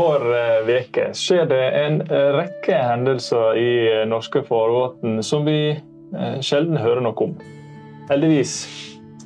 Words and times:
Hver 0.00 0.68
uke 0.80 1.10
skjer 1.12 1.48
det 1.50 1.64
en 1.76 1.98
rekke 2.08 2.76
hendelser 2.80 3.58
i 3.60 3.72
norske 4.08 4.40
farvann 4.46 5.20
som 5.26 5.44
vi 5.44 5.74
sjelden 6.40 6.78
hører 6.80 7.04
noe 7.04 7.26
om. 7.26 7.34
Heldigvis 8.08 8.54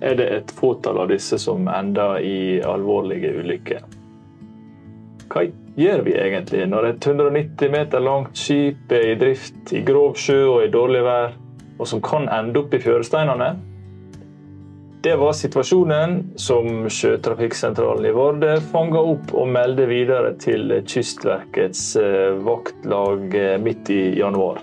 er 0.02 0.16
det 0.19 0.27
et 0.34 0.55
fåtall 0.59 0.98
av 1.05 1.12
disse 1.12 1.38
som 1.38 1.69
ender 1.70 2.19
i 2.27 2.59
alvorlige 2.66 3.30
ulykker. 3.38 3.84
Hva 5.30 5.45
gjør 5.78 6.02
vi 6.09 6.16
egentlig 6.19 6.66
når 6.70 6.91
et 6.91 7.06
190 7.06 7.70
meter 7.72 8.02
langt 8.02 8.34
skip 8.38 8.92
er 8.92 9.12
i 9.12 9.19
drift 9.20 9.72
i 9.75 9.84
grov 9.86 10.19
sjø 10.19 10.41
og 10.56 10.64
i 10.66 10.72
dårlig 10.75 11.05
vær, 11.06 11.38
og 11.78 11.86
som 11.91 12.02
kan 12.02 12.27
ende 12.34 12.61
opp 12.61 12.75
i 12.75 12.83
fjøresteinene? 12.83 13.55
Det 15.04 15.16
var 15.16 15.32
situasjonen 15.36 16.32
som 16.40 16.86
Sjøtrafikksentralen 16.88 18.06
i 18.08 18.12
Vardø 18.16 18.54
fanga 18.70 19.02
opp 19.04 19.34
og 19.36 19.50
meldte 19.52 19.84
videre 19.84 20.30
til 20.40 20.72
Kystverkets 20.88 21.82
eh, 22.00 22.30
vaktlag 22.47 23.36
eh, 23.36 23.58
midt 23.60 23.91
i 23.92 23.98
januar. 24.16 24.62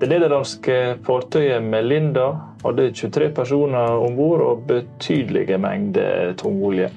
Det 0.00 0.08
nederlandske 0.10 0.78
fartøyet 1.06 1.62
Melinda 1.62 2.24
hadde 2.64 2.88
23 2.90 3.28
personer 3.36 3.94
om 4.08 4.18
bord 4.18 4.42
og 4.48 4.66
betydelige 4.66 5.60
mengder 5.62 6.34
tungolje. 6.42 6.90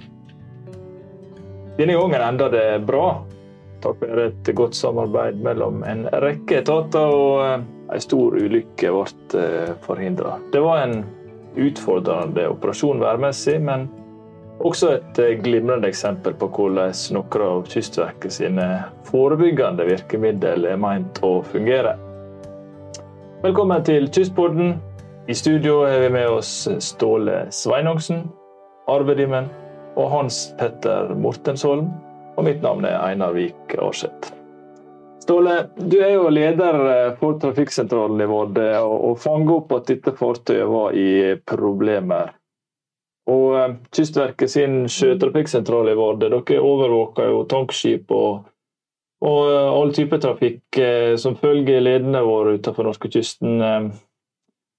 Denne 1.78 2.00
gangen 2.02 2.28
enda 2.32 2.50
det 2.50 2.66
bra, 2.90 3.12
takk 3.86 4.02
være 4.08 4.32
et 4.32 4.52
godt 4.58 4.74
samarbeid 4.80 5.38
mellom 5.46 5.86
en 5.86 6.08
rekke 6.26 6.64
etater, 6.64 7.14
og 7.14 7.46
eh, 7.46 7.70
en 7.94 8.06
stor 8.10 8.42
ulykke 8.42 8.98
ble 8.98 9.48
forhindra. 9.86 10.40
Det 10.50 10.66
var 10.66 10.88
en 10.88 11.00
utfordrende 11.58 12.48
operasjon 12.50 13.02
værmessig, 13.02 13.62
men 13.62 13.88
også 14.60 14.92
et 14.98 15.20
eh, 15.24 15.38
glimrende 15.44 15.88
eksempel 15.88 16.36
på 16.40 16.50
hvordan 16.52 16.94
noen 17.16 17.46
av 17.46 17.64
Kystverket 17.72 18.36
sine 18.36 18.68
forebyggende 19.08 19.88
virkemidler 19.88 20.68
er 20.74 20.80
meint 20.82 21.22
å 21.24 21.40
fungere. 21.48 21.96
Velkommen 23.44 23.86
til 23.88 24.10
Kystpodden. 24.12 24.76
I 25.30 25.36
studio 25.38 25.84
har 25.86 26.02
vi 26.02 26.10
med 26.10 26.28
oss 26.28 26.68
Ståle 26.84 27.46
Sveinungsen, 27.54 28.26
Arve 28.90 29.16
Dimmen 29.16 29.48
og 29.96 30.10
Hans 30.12 30.48
Petter 30.60 31.14
Mortensholm. 31.16 31.92
Og 32.36 32.46
mitt 32.48 32.64
navn 32.64 32.88
er 32.88 33.00
Einar 33.04 33.36
Vik 33.36 33.78
Aarseth. 33.78 34.39
Ståle, 35.30 35.68
du 35.78 36.00
er 36.02 36.16
jo 36.16 36.30
leder 36.34 36.76
eh, 36.90 37.12
for 37.20 37.36
trafikksentralen 37.38 38.24
i 38.24 38.26
Vardø 38.26 38.64
og 38.82 39.20
fanger 39.22 39.60
opp 39.60 39.76
at 39.76 39.92
dette 39.92 40.16
fartøyet 40.18 40.66
var 40.66 40.96
i 40.98 41.36
problemer. 41.46 42.32
Og 43.30 43.54
eh, 43.60 43.76
Kystverket 43.94 44.50
sin 44.50 44.80
sjøtrafikksentral 44.90 45.92
i 45.92 45.94
Vardø, 46.00 46.32
dere 46.34 46.64
overvåker 46.66 47.30
jo 47.30 47.44
tankskip 47.52 48.10
og, 48.10 48.48
og 49.22 49.52
eh, 49.52 49.68
all 49.76 49.94
type 49.94 50.18
trafikk 50.24 50.82
som 51.22 51.38
følger 51.38 51.86
ledene 51.86 52.26
våre 52.26 52.58
utenfor 52.58 52.90
norskekysten. 52.90 53.62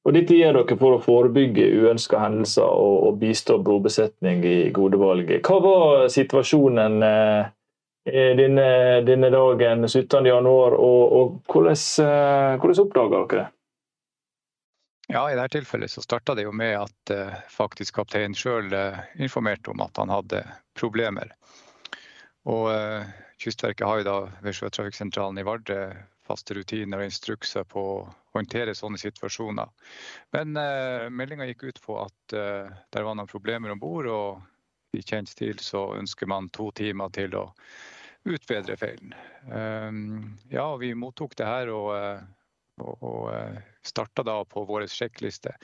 Og 0.02 0.18
dette 0.18 0.34
gjør 0.34 0.64
dere 0.64 0.80
for 0.82 0.98
å 0.98 1.04
forebygge 1.06 1.70
uønska 1.78 2.24
hendelser 2.26 2.66
og, 2.66 2.98
og 3.06 3.22
bistå 3.22 3.62
brobesetning 3.62 4.42
i 4.42 4.58
gode 4.74 4.98
valg. 4.98 5.30
Hva 5.46 5.62
var 5.62 6.10
situasjonen 6.10 7.04
denne, 8.04 9.30
dagen 9.30 9.84
17.1, 9.84 10.46
og, 10.48 10.76
og 10.80 11.34
hvordan, 11.50 11.80
eh, 12.04 12.60
hvordan 12.60 12.84
oppdaga 12.84 13.24
dere 13.24 13.40
det? 13.40 13.48
Ja, 15.10 15.24
I 15.26 15.34
dette 15.34 15.58
tilfellet 15.58 15.90
så 15.90 16.04
starta 16.04 16.36
det 16.38 16.44
jo 16.46 16.52
med 16.54 16.76
at 16.78 17.10
eh, 17.10 17.40
faktisk 17.50 17.98
kapteinen 17.98 18.36
sjøl 18.38 18.70
eh, 18.72 19.00
informerte 19.18 19.72
om 19.72 19.82
at 19.82 19.98
han 19.98 20.12
hadde 20.12 20.44
problemer. 20.78 21.32
Og 22.46 22.70
eh, 22.72 23.10
Kystverket 23.40 23.86
har 23.88 24.00
jo 24.00 24.06
da 24.06 24.16
ved 24.44 24.54
Sjøtrafikksentralen 24.54 25.40
i 25.40 25.46
Vardø 25.48 25.80
faste 26.30 26.54
rutiner 26.54 27.00
og 27.00 27.08
instrukser 27.08 27.66
på 27.66 27.82
å 27.82 28.08
håndtere 28.36 28.76
sånne 28.76 29.00
situasjoner. 29.02 29.70
Men 30.36 30.54
eh, 30.60 31.08
meldinga 31.10 31.48
gikk 31.50 31.66
ut 31.70 31.82
på 31.82 31.98
at 32.04 32.36
eh, 32.36 32.70
der 32.94 33.06
var 33.06 33.18
noen 33.18 33.30
problemer 33.30 33.74
om 33.74 33.82
bord, 33.82 34.06
og 34.06 34.44
i 34.92 35.02
kjent 35.02 35.28
stil 35.28 35.58
så 35.62 35.84
ønsker 35.96 36.26
man 36.30 36.48
to 36.54 36.70
timer 36.76 37.12
til 37.14 37.34
å 37.38 37.46
utbedre 38.28 38.76
feilen. 38.76 39.14
Ehm, 39.52 40.36
ja, 40.50 40.66
vi 40.76 40.92
mottok 40.94 41.36
det 41.38 41.48
her 41.48 41.72
og, 41.72 41.90
eh, 41.96 42.22
og, 42.82 43.02
og 43.02 43.24
eh, 43.34 43.60
starta 43.86 44.24
da 44.26 44.40
på 44.44 44.64
vår 44.68 44.86
sjekkliste. 44.90 45.54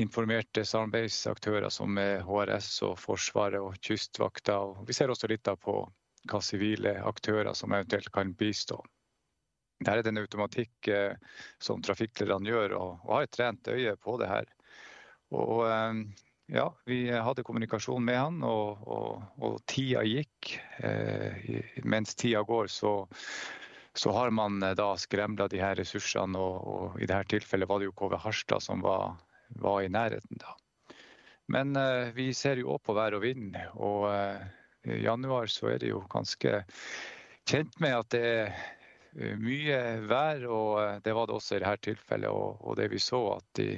Informerte 0.00 0.64
samarbeidsaktører 0.68 1.72
som 1.72 1.96
er 2.00 2.24
HRS 2.24 2.70
og 2.88 2.98
Forsvaret 3.00 3.60
og 3.60 3.78
Kystvakta. 3.80 4.58
Og 4.60 4.84
vi 4.88 4.96
ser 4.96 5.12
også 5.12 5.28
litt 5.32 5.48
på 5.62 5.78
hva 6.26 6.42
sivile 6.42 6.96
aktører 7.06 7.54
som 7.54 7.72
eventuelt 7.72 8.12
kan 8.12 8.34
bistå. 8.36 8.80
Dette 9.76 9.92
er 9.92 10.04
det 10.04 10.12
en 10.12 10.22
automatikk 10.22 10.88
eh, 10.88 11.16
som 11.60 11.82
trafikklederne 11.84 12.48
gjør, 12.48 12.76
og, 12.78 12.92
og 13.04 13.18
har 13.18 13.26
et 13.26 13.34
trent 13.36 13.68
øye 13.68 13.96
på 14.00 14.16
det 14.20 14.30
her. 14.30 14.52
Og 15.36 15.66
ja, 16.46 16.66
vi 16.84 17.10
hadde 17.10 17.42
kommunikasjon 17.42 18.04
med 18.04 18.18
han, 18.18 18.42
og, 18.46 18.82
og, 18.86 19.22
og 19.42 19.56
tida 19.66 20.04
gikk. 20.06 20.52
Eh, 20.78 21.62
mens 21.84 22.14
tida 22.14 22.42
går, 22.46 22.70
så, 22.70 22.92
så 23.98 24.12
har 24.14 24.30
man 24.30 24.62
eh, 24.62 24.76
da 24.78 24.92
skremla 25.00 25.48
de 25.50 25.62
her 25.62 25.74
ressursene. 25.80 26.38
Og, 26.38 26.68
og, 26.74 27.00
i 27.00 27.08
dette 27.08 27.34
tilfellet 27.34 27.70
var 27.70 27.82
det 27.82 27.90
jo 27.90 27.96
KV 27.98 28.18
Harstad 28.22 28.62
som 28.62 28.84
var, 28.86 29.18
var 29.58 29.82
i 29.82 29.90
nærheten 29.90 30.42
da. 30.42 30.54
Men 31.50 31.74
eh, 31.78 32.14
vi 32.14 32.30
ser 32.34 32.62
jo 32.62 32.76
òg 32.76 32.84
på 32.86 32.94
vær 32.96 33.18
og 33.18 33.26
vind, 33.26 33.58
og 33.74 34.08
eh, 34.12 34.46
i 34.86 35.02
januar 35.02 35.50
så 35.50 35.72
er 35.74 35.82
det 35.82 35.90
jo 35.90 36.04
ganske 36.10 36.62
kjent 37.46 37.78
med 37.82 37.94
at 37.94 38.10
det 38.14 38.24
er 38.26 38.56
mye 39.16 39.78
vær, 40.08 40.42
og 40.52 40.72
eh, 40.82 40.98
det 41.04 41.14
var 41.16 41.28
det 41.28 41.36
også 41.36 41.56
i 41.56 41.62
dette 41.62 41.90
tilfellet. 41.90 42.28
Og, 42.30 42.60
og 42.60 42.76
det 42.80 42.90
vi 42.92 43.00
så 43.02 43.20
at 43.36 43.62
i, 43.62 43.70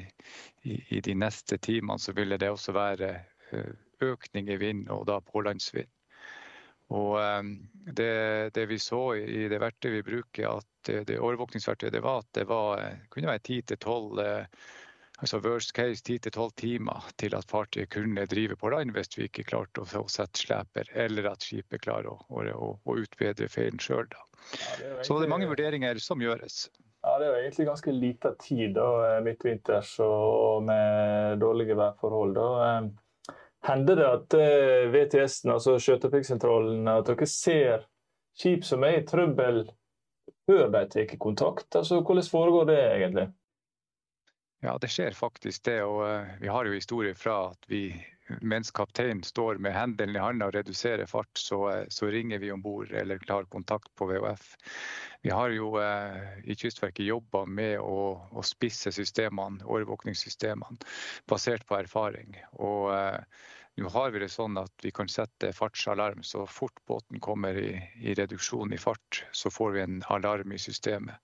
i, 0.66 0.80
i, 0.96 1.02
de 1.04 1.14
neste 1.18 1.60
timene 1.62 1.98
så 2.02 2.14
ville 2.16 2.38
det 2.40 2.50
også 2.50 2.74
være 2.76 3.12
eh, 3.52 3.70
økning 4.04 4.50
i 4.50 4.58
vind, 4.60 4.88
og 4.94 5.06
da 5.08 5.20
pålandsvind. 5.20 5.90
Og 6.88 7.18
det, 7.84 8.54
det, 8.56 8.62
vi 8.70 8.78
så 8.80 9.00
i 9.20 9.42
det 9.52 9.58
verktøyet 9.60 9.98
vi 9.98 10.04
bruker, 10.06 10.54
at 10.56 10.86
det, 10.88 11.02
det 11.10 11.18
overvåkningsverktøyet 11.20 11.92
det 11.92 12.00
var 12.00 12.22
at 12.22 12.30
det 12.38 12.46
var, 12.48 12.80
kunne 13.12 13.28
være 13.28 13.42
10-12 13.76 14.22
altså 15.18 15.40
worst 15.44 15.74
case 15.76 16.02
10-12 16.04 16.50
timer 16.56 17.08
til 17.18 17.34
at 17.38 17.48
fartøyet 17.50 17.90
kunne 17.90 18.26
drive 18.30 18.56
på 18.56 18.70
land 18.74 18.94
hvis 18.94 19.10
vi 19.18 19.26
ikke 19.28 19.46
klarte 19.50 19.84
å 19.84 20.04
sette 20.10 20.42
sleper, 20.44 20.90
eller 20.94 21.32
at 21.32 21.46
skipet 21.46 21.82
klarer 21.84 22.12
å, 22.12 22.18
å, 22.28 22.70
å 22.78 22.98
utbedre 22.98 23.50
feilen 23.52 23.82
sjøl. 23.82 24.06
Ja, 24.80 25.02
Så 25.02 25.18
det 25.18 25.26
er 25.26 25.34
mange 25.34 25.50
vurderinger 25.50 25.98
som 26.02 26.22
gjøres. 26.22 26.68
Ja, 27.02 27.18
Det 27.18 27.26
er 27.26 27.30
jo 27.30 27.42
egentlig 27.42 27.66
ganske 27.68 27.92
lita 27.94 28.32
tid 28.42 28.74
da, 28.76 28.88
eh, 29.08 29.20
midtvinters 29.24 29.98
og 30.04 30.64
med 30.66 31.38
dårlige 31.42 31.76
værforhold. 31.78 32.34
da. 32.34 32.48
Eh, 32.68 33.34
hender 33.68 33.96
det 33.96 34.06
at 34.06 34.34
eh, 34.38 34.88
VTS-en, 34.92 35.54
altså 35.54 35.78
Sjøtrafikksentralen, 35.82 36.88
at 36.88 37.06
dere 37.06 37.26
ser 37.26 37.86
skip 38.38 38.64
som 38.66 38.84
er 38.86 39.00
i 39.00 39.06
trøbbel 39.06 39.64
før 40.48 40.70
de 40.74 40.84
tar 40.90 41.16
kontakt? 41.18 41.68
Altså, 41.76 42.02
Hvordan 42.02 42.30
foregår 42.30 42.70
det 42.70 42.80
egentlig? 42.84 43.28
Ja, 44.64 44.74
det 44.82 44.90
skjer 44.90 45.14
faktisk 45.14 45.64
det. 45.68 45.82
og 45.86 46.04
Vi 46.40 46.48
har 46.50 46.66
jo 46.66 46.74
historier 46.74 47.14
fra 47.14 47.40
at 47.52 47.68
vi 47.70 47.92
mens 48.40 48.70
kapteinen 48.70 49.22
står 49.22 49.58
med 49.62 49.72
hendene 49.72 50.18
i 50.18 50.22
handa 50.22 50.48
og 50.48 50.56
reduserer 50.56 51.08
fart, 51.08 51.30
så, 51.38 51.60
eh, 51.72 51.84
så 51.88 52.10
ringer 52.12 52.38
vi 52.38 52.52
om 52.52 52.62
bord 52.62 52.92
eller 52.92 53.18
tar 53.18 53.48
kontakt 53.52 53.88
på 53.96 54.08
VHF. 54.10 54.56
Vi 55.22 55.30
har 55.30 55.50
jo 55.50 55.74
eh, 55.80 56.40
i 56.44 56.56
Kystverket 56.56 57.06
jobba 57.06 57.44
med 57.46 57.78
å, 57.80 58.18
å, 58.30 58.44
spisse 58.44 58.92
systemene, 58.92 59.64
overvåkningssystemene 59.64 60.78
basert 61.28 61.66
på 61.66 61.78
erfaring. 61.80 62.36
Og 62.58 62.92
eh, 62.94 63.20
nå 63.82 63.92
har 63.94 64.10
vi 64.14 64.22
det 64.22 64.30
sånn 64.32 64.58
at 64.60 64.72
vi 64.82 64.90
kan 64.94 65.10
sette 65.12 65.52
fartsalarm. 65.54 66.24
Så 66.26 66.46
fort 66.50 66.80
båten 66.90 67.20
kommer 67.22 67.58
i, 67.58 67.76
i 68.02 68.14
reduksjon 68.18 68.74
i 68.74 68.80
fart, 68.80 69.22
så 69.32 69.52
får 69.54 69.76
vi 69.76 69.84
en 69.84 70.02
alarm 70.14 70.52
i 70.52 70.60
systemet. 70.62 71.16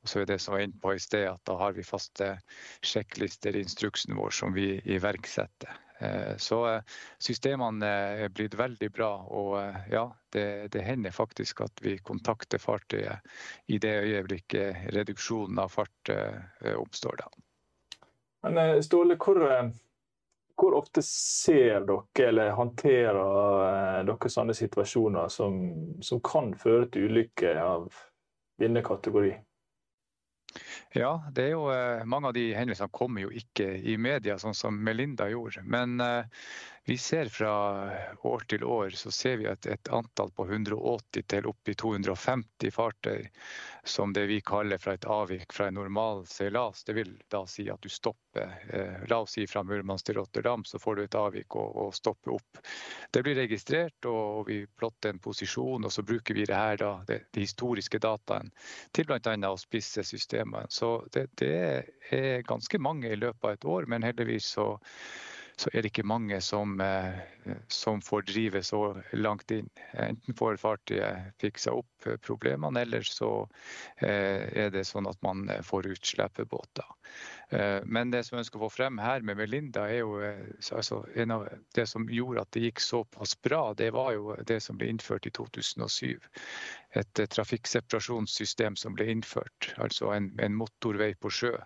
Og 0.00 0.08
så 0.08 0.22
er 0.22 0.30
det 0.30 0.40
som 0.40 0.56
var 0.56 0.64
inne 0.64 0.80
på 0.80 0.94
i 0.96 1.02
sted, 1.02 1.26
at 1.28 1.44
da 1.48 1.58
har 1.60 1.76
vi 1.76 1.84
faste 1.84 2.32
sjekklister 2.80 3.56
i 3.56 3.64
instruksen 3.66 4.16
vår 4.16 4.32
som 4.32 4.56
vi 4.56 4.78
iverksetter. 4.88 5.76
Eh, 6.00 6.36
så 6.36 6.60
eh, 6.68 6.82
systemene 7.20 7.88
er 8.24 8.32
blitt 8.32 8.56
veldig 8.56 8.88
bra, 8.92 9.10
og 9.28 9.58
eh, 9.60 9.76
ja, 9.92 10.06
det, 10.32 10.72
det, 10.72 10.84
hender 10.86 11.12
faktisk 11.12 11.60
at 11.66 11.82
vi 11.84 11.98
kontakter 12.00 12.62
fartøyet 12.62 13.20
i 13.68 13.76
det 13.82 13.92
øyeblikket 14.06 14.88
reduksjonen 14.96 15.60
av 15.60 15.74
fart 15.74 16.12
oppstår. 16.76 17.20
da. 17.20 17.28
Men 18.48 18.82
Ståle, 18.82 19.18
hvor, 19.20 19.42
hvor, 20.60 20.76
ofte 20.76 21.02
ser 21.06 21.86
dere 21.88 22.28
eller 22.28 22.54
håndterer 22.58 24.04
dere 24.08 24.32
sånne 24.32 24.56
situasjoner 24.56 25.30
som, 25.32 25.60
som 26.04 26.20
kan 26.24 26.52
føre 26.58 26.90
til 26.92 27.08
ulykker 27.08 27.60
av 27.62 27.88
denne 28.60 28.82
kategori? 28.84 29.32
Ja, 30.92 31.12
det 31.32 31.44
er 31.44 31.52
jo 31.54 31.68
eh, 31.70 32.04
mange 32.04 32.30
av 32.30 32.34
de 32.34 32.48
hendelsene 32.56 32.90
kommer 32.90 33.22
jo 33.22 33.30
ikke 33.30 33.68
i 33.78 33.96
media, 34.00 34.38
sånn 34.42 34.56
som 34.58 34.78
Melinda 34.82 35.28
gjorde. 35.30 35.62
Men 35.62 36.00
eh, 36.02 36.42
vi 36.90 36.98
ser 36.98 37.28
fra 37.28 37.52
år 38.22 38.40
til 38.48 38.64
år 38.64 38.90
så 38.90 39.10
ser 39.14 39.36
vi 39.36 39.46
at 39.46 39.66
et 39.70 39.88
antall 39.94 40.32
på 40.34 40.46
180 40.48 41.26
til 41.30 41.46
oppi 41.46 41.74
250 41.78 42.72
fartøy 42.74 43.28
som 43.84 44.12
det 44.12 44.24
vi 44.26 44.40
kaller 44.40 44.78
fra 44.78 44.94
et 44.96 45.04
avvik 45.04 45.52
fra 45.52 45.68
en 45.68 45.76
normal 45.78 46.24
seilas. 46.26 46.84
Det 46.84 46.96
vil 46.96 47.12
da 47.30 47.44
si 47.46 47.68
at 47.70 47.80
du 47.84 47.88
stopper. 47.88 48.56
Eh, 48.72 49.06
la 49.08 49.20
oss 49.22 49.36
si 49.36 49.46
fra 49.46 49.62
Murmansk 49.62 50.08
til 50.08 50.18
Rotterdam, 50.18 50.64
så 50.64 50.80
får 50.82 50.96
du 50.96 51.04
et 51.04 51.18
avvik 51.20 51.56
og, 51.56 51.76
og 51.84 51.94
stopper 51.94 52.34
opp. 52.34 52.60
Det 53.12 53.22
blir 53.22 53.38
registrert 53.38 54.10
og 54.10 54.48
vi 54.48 54.64
plotter 54.66 55.12
en 55.12 55.22
posisjon, 55.22 55.84
og 55.84 55.92
så 55.92 56.02
bruker 56.02 56.34
vi 56.34 56.48
det 56.48 56.56
her 56.56 56.80
da, 56.80 56.92
de 57.06 57.20
historiske 57.44 58.00
dataene 58.02 58.50
til 58.96 59.06
bl.a. 59.06 59.36
å 59.50 59.60
spisse 59.60 60.04
systemene. 60.40 60.66
Så 60.68 61.06
det, 61.12 61.28
det 61.36 61.84
er 62.10 62.42
ganske 62.42 62.78
mange 62.78 63.10
i 63.10 63.16
løpet 63.16 63.44
av 63.44 63.52
et 63.52 63.64
år, 63.64 63.86
men 63.86 64.02
heldigvis 64.02 64.44
så 64.56 64.78
så 65.60 65.68
er 65.74 65.82
det 65.84 65.90
ikke 65.90 66.06
mange 66.08 66.38
som, 66.40 66.78
eh, 66.80 67.18
som, 67.68 68.00
får 68.00 68.22
drive 68.30 68.62
så 68.64 68.80
langt 69.12 69.50
inn. 69.52 69.68
Enten 69.92 70.36
får 70.36 70.56
fartøyet 70.62 71.34
fiksa 71.42 71.74
opp 71.76 72.06
problemene, 72.24 72.80
eller 72.86 73.04
så 73.04 73.28
eh, 74.00 74.46
er 74.64 74.72
det 74.72 74.86
sånn 74.88 75.08
at 75.10 75.20
man 75.26 75.44
får 75.66 75.90
ut 75.90 76.12
slepebåter. 76.12 76.88
Eh, 77.52 77.84
men 77.84 78.12
det 78.14 78.22
som 78.24 78.38
jeg 78.38 78.46
ønsker 78.46 78.60
å 78.60 78.64
få 78.64 78.72
frem 78.78 79.02
her 79.04 79.26
med 79.26 79.36
Melinda, 79.42 79.84
er 79.90 80.00
jo 80.00 80.16
altså, 80.22 81.02
det 81.76 81.86
som 81.92 82.08
gjorde 82.08 82.46
at 82.46 82.52
det 82.56 82.64
gikk 82.70 82.84
såpass 82.86 83.36
bra, 83.44 83.62
det 83.76 83.92
var 83.96 84.14
jo 84.16 84.38
det 84.48 84.62
som 84.64 84.80
ble 84.80 84.88
innført 84.94 85.28
i 85.28 85.34
2007. 85.36 86.16
Et 86.96 87.24
trafikkseparasjonssystem 87.36 88.80
som 88.80 88.96
ble 88.96 89.10
innført, 89.12 89.74
altså 89.76 90.14
en, 90.16 90.32
en 90.40 90.56
motorvei 90.56 91.12
på 91.20 91.36
sjø 91.42 91.58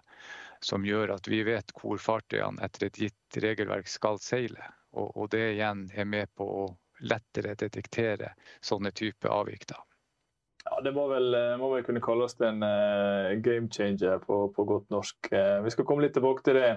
som 0.64 0.86
gjør 0.86 1.14
at 1.16 1.28
vi 1.28 1.42
vet 1.46 1.74
hvor 1.80 2.00
fartøyene 2.00 2.62
etter 2.64 2.88
et 2.88 3.00
gitt 3.06 3.38
regelverk 3.44 3.90
skal 3.90 4.20
seile. 4.22 4.64
Og, 4.94 5.10
og 5.16 5.30
det 5.34 5.44
igjen 5.54 5.88
er 5.94 6.08
med 6.08 6.30
på 6.38 6.46
å 6.46 6.64
lettere 7.04 7.56
detektere 7.58 8.32
sånne 8.64 8.94
typer 8.94 9.32
avvik. 9.34 9.66
Ja, 10.64 10.80
Det 10.80 10.92
må 10.96 11.08
vel, 11.10 11.34
eh, 11.34 11.56
må 11.60 11.68
vel 11.74 11.84
kunne 11.84 12.02
kalles 12.04 12.38
en 12.40 12.62
uh, 12.64 13.34
game 13.44 13.68
changer 13.68 14.22
på, 14.22 14.46
på 14.54 14.64
godt 14.64 14.88
norsk. 14.94 15.18
Uh, 15.32 15.60
vi 15.64 15.74
skal 15.74 15.84
komme 15.88 16.06
litt 16.06 16.14
tilbake 16.16 16.46
til 16.46 16.56
det. 16.60 16.70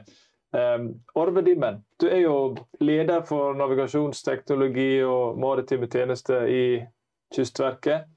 Um, 0.56 0.89
Orve 1.19 1.44
Dimmen, 1.44 1.81
du 2.00 2.07
er 2.10 2.22
jo 2.24 2.36
leder 2.80 3.24
for 3.28 3.56
navigasjonsteknologi 3.60 5.04
og 5.04 5.39
maritime 5.39 5.89
tjenester 5.92 6.48
i 6.48 6.63
Kystverket. 7.36 8.07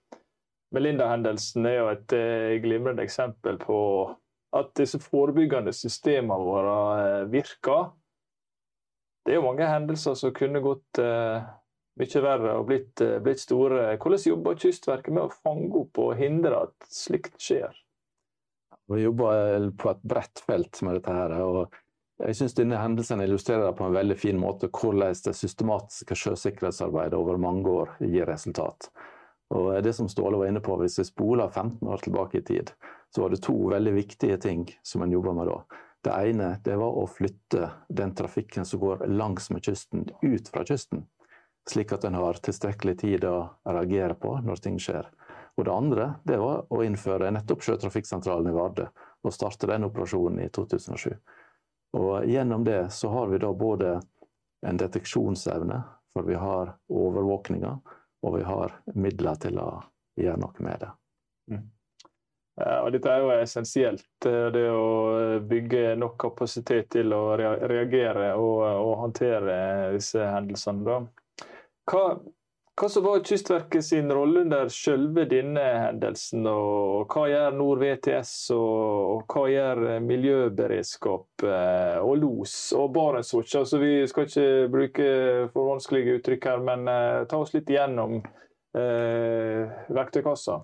Melinda-hendelsen 0.74 1.66
er 1.66 1.78
jo 1.78 1.88
et 1.92 2.16
uh, 2.18 2.56
glimrende 2.62 3.06
eksempel 3.06 3.58
på 3.62 3.78
at 4.56 4.72
disse 4.78 4.98
forebyggende 5.02 5.72
systemene 5.76 6.42
våre 6.42 6.76
eh, 7.00 7.24
virker. 7.30 7.90
Det 9.24 9.34
er 9.34 9.38
jo 9.38 9.46
mange 9.46 9.68
hendelser 9.68 10.16
som 10.18 10.32
kunne 10.34 10.62
gått 10.64 10.98
uh, 10.98 11.44
mye 12.00 12.22
verre 12.24 12.54
og 12.56 12.64
blitt, 12.70 13.02
uh, 13.04 13.18
blitt, 13.22 13.42
store. 13.42 13.82
Hvordan 14.00 14.24
jobber 14.32 14.56
Kystverket 14.58 15.12
med 15.12 15.26
å 15.26 15.34
fange 15.44 15.68
opp 15.82 16.00
og 16.00 16.16
hindre 16.18 16.64
at 16.64 16.88
slikt 16.90 17.36
skjer? 17.38 17.76
Vi 18.90 19.04
jobber 19.04 19.68
på 19.78 19.92
et 19.92 20.02
bredt 20.02 20.42
felt 20.48 20.80
med 20.82 20.98
dette. 20.98 21.14
her, 21.14 21.36
og 21.44 21.76
jeg 22.24 22.40
synes 22.40 22.56
denne 22.56 22.80
hendelsen 22.80 23.22
illustrerer 23.22 23.76
på 23.76 23.86
en 23.86 23.94
veldig 23.94 24.16
fin 24.18 24.40
måte 24.40 24.72
hvordan 24.72 25.14
det 25.24 25.36
systematiske 25.36 26.16
sjøsikkerhetsarbeidet 26.24 27.20
over 27.20 27.38
mange 27.40 27.70
år 27.70 27.94
gir 28.02 28.26
resultat. 28.28 28.90
Og 29.50 29.82
det 29.82 29.92
som 29.96 30.08
Ståle 30.08 30.38
var 30.38 30.46
inne 30.46 30.62
på, 30.62 30.76
Hvis 30.76 30.98
vi 30.98 31.04
spoler 31.04 31.48
15 31.48 31.88
år 31.88 31.98
tilbake 31.98 32.38
i 32.38 32.42
tid, 32.42 32.70
så 33.14 33.22
var 33.22 33.30
det 33.30 33.42
to 33.42 33.68
veldig 33.68 33.92
viktige 33.92 34.36
ting 34.36 34.68
som 34.82 35.02
en 35.02 35.12
jobba 35.12 35.32
med 35.32 35.46
da. 35.46 35.62
Det 36.04 36.10
ene 36.10 36.60
det 36.64 36.76
var 36.76 36.96
å 36.96 37.06
flytte 37.06 37.70
den 37.88 38.14
trafikken 38.14 38.64
som 38.64 38.80
går 38.80 39.06
langs 39.06 39.50
med 39.50 39.62
kysten, 39.62 40.06
ut 40.22 40.48
fra 40.48 40.64
kysten. 40.64 41.06
Slik 41.68 41.92
at 41.92 42.04
en 42.04 42.14
har 42.14 42.38
tilstrekkelig 42.40 42.98
tid 43.02 43.24
å 43.24 43.50
reagere 43.68 44.14
på 44.14 44.38
når 44.44 44.62
ting 44.62 44.78
skjer. 44.80 45.10
Og 45.58 45.66
det 45.66 45.74
andre 45.74 46.14
det 46.24 46.38
var 46.40 46.64
å 46.72 46.82
innføre 46.86 47.30
nettopp 47.34 47.66
sjøtrafikksentralen 47.66 48.48
i 48.48 48.54
Vardø 48.56 48.86
og 49.20 49.34
starte 49.34 49.68
den 49.68 49.84
operasjonen 49.84 50.40
i 50.40 50.48
2007. 50.48 51.12
Og 51.98 52.24
Gjennom 52.30 52.64
det 52.64 52.86
så 52.94 53.10
har 53.12 53.28
vi 53.28 53.42
da 53.42 53.50
både 53.52 53.98
en 54.66 54.78
deteksjonsevne, 54.78 55.82
for 56.14 56.26
vi 56.26 56.38
har 56.38 56.74
overvåkninger, 56.88 57.76
og 58.22 58.36
vi 58.36 58.46
har 58.46 58.74
midler 58.94 59.38
til 59.40 59.60
å 59.60 59.68
gjøre 60.20 60.40
noe 60.40 60.64
med 60.64 60.82
det. 60.82 60.90
Mm. 61.50 61.68
Og 62.60 62.90
dette 62.92 63.08
er 63.08 63.22
jo 63.22 63.30
essensielt, 63.40 64.26
eh, 64.28 64.48
det 64.52 64.66
å 64.68 65.38
bygge 65.48 65.94
nok 65.96 66.18
kapasitet 66.20 66.90
til 66.92 67.14
å 67.16 67.22
reagere 67.38 68.34
og, 68.36 68.58
og 68.84 68.92
håndtere 69.06 69.54
disse 69.94 70.26
hendelsene. 70.26 70.98
Hva, 71.88 72.04
hva 72.80 72.88
som 72.88 73.04
var 73.04 73.20
Kystverket 73.24 73.84
sin 73.84 74.12
rolle 74.12 74.40
under 74.40 74.68
selve 74.72 75.26
denne 75.28 75.60
hendelsen, 75.60 76.46
og 76.48 77.12
hva 77.12 77.26
gjør 77.28 77.56
Nord 77.58 77.82
VTS, 77.82 78.32
og, 78.56 79.26
hva 79.28 79.42
gjør 79.52 79.82
miljøberedskap 80.04 81.44
eh, 81.44 81.98
og 82.00 82.14
los 82.22 82.54
og 82.76 82.94
Barentswatch? 82.96 83.58
Altså, 83.60 83.82
vi 83.82 83.92
skal 84.08 84.30
ikke 84.30 84.48
bruke 84.72 85.10
for 85.52 85.74
vanskelige 85.74 86.16
uttrykk 86.20 86.48
her, 86.48 86.64
men 86.70 86.88
uh, 86.88 87.26
ta 87.28 87.42
oss 87.42 87.52
litt 87.52 87.68
igjennom 87.68 88.22
eh, 88.76 89.84
verktøykassa. 89.92 90.62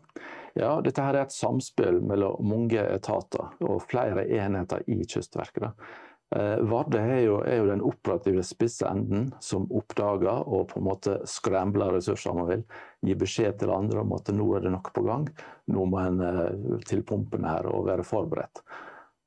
Ja, 0.57 0.79
dette 0.81 1.05
her 1.05 1.19
er 1.19 1.27
et 1.27 1.37
samspill 1.37 2.01
mellom 2.01 2.41
mange 2.49 2.81
etater 2.81 3.53
og 3.61 3.83
flere 3.91 4.25
enheter 4.25 4.87
i 4.89 5.03
Kystverket. 5.05 5.69
Eh, 5.69 6.06
Vardø 6.27 6.99
er 6.99 7.21
jo, 7.23 7.37
er 7.47 7.61
jo, 7.61 7.67
den 7.69 7.83
operative 7.87 8.43
spisse 8.43 8.89
enden 8.91 9.29
som 9.39 9.69
oppdager 9.71 10.43
og 10.43 10.73
på 10.73 10.81
en 10.81 10.87
måte 10.89 11.13
skrambler 11.31 11.95
ressurser, 11.95 12.35
man 12.35 12.49
vil. 12.51 12.65
Gir 13.07 13.21
beskjed 13.21 13.61
til 13.61 13.71
andre 13.71 14.03
om 14.03 14.17
at 14.17 14.33
nå 14.35 14.49
er 14.57 14.65
det 14.65 14.73
noe 14.75 14.95
på 14.97 15.05
gang. 15.07 15.29
Nå 15.71 15.85
må 15.87 16.01
en 16.03 16.25
eh, 16.27 16.81
til 16.89 17.05
pumpen 17.07 17.47
her 17.47 17.69
og 17.71 17.87
være 17.87 18.07
forberedt. 18.07 18.65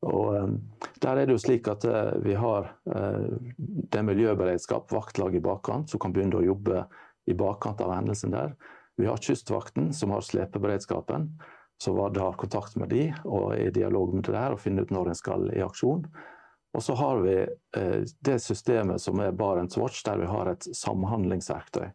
Og 0.10 0.36
um, 0.44 0.58
Der 1.00 1.16
er 1.22 1.28
det 1.28 1.36
jo 1.36 1.42
slik 1.44 1.68
at 1.72 1.84
vi 2.24 2.36
har 2.40 2.70
det 2.88 4.04
miljøberedskap, 4.04 4.92
vaktlag 4.92 5.36
i 5.36 5.44
bakkant, 5.44 5.92
som 5.92 6.00
kan 6.00 6.12
begynne 6.16 6.40
å 6.40 6.46
jobbe 6.46 6.86
i 7.28 7.36
bakkant 7.38 7.82
av 7.84 7.94
hendelsen 7.96 8.36
der. 8.36 8.56
Vi 9.00 9.08
har 9.08 9.22
Kystvakten, 9.24 9.94
som 9.94 10.12
har 10.12 10.26
slepeberedskapen. 10.26 11.30
Så 11.80 11.94
Vard 11.96 12.18
har 12.20 12.36
kontakt 12.36 12.76
med 12.76 12.92
de 12.92 13.06
og 13.24 13.54
er 13.54 13.70
i 13.70 13.72
dialog 13.72 14.12
med 14.12 14.26
det 14.28 14.36
der 14.36 14.52
og 14.56 14.60
finner 14.60 14.84
ut 14.84 14.92
når 14.92 15.12
en 15.12 15.20
skal 15.20 15.48
i 15.56 15.64
aksjon. 15.64 16.04
Og 16.78 16.84
så 16.86 16.94
har 17.00 17.22
vi 17.24 17.36
eh, 17.78 18.02
det 18.20 18.40
systemet 18.44 19.02
som 19.02 19.20
er 19.20 19.32
Barents 19.32 19.78
Watch, 19.78 20.04
der 20.06 20.20
vi 20.22 20.28
har 20.30 20.52
et 20.52 20.68
samhandlingsverktøy. 20.78 21.90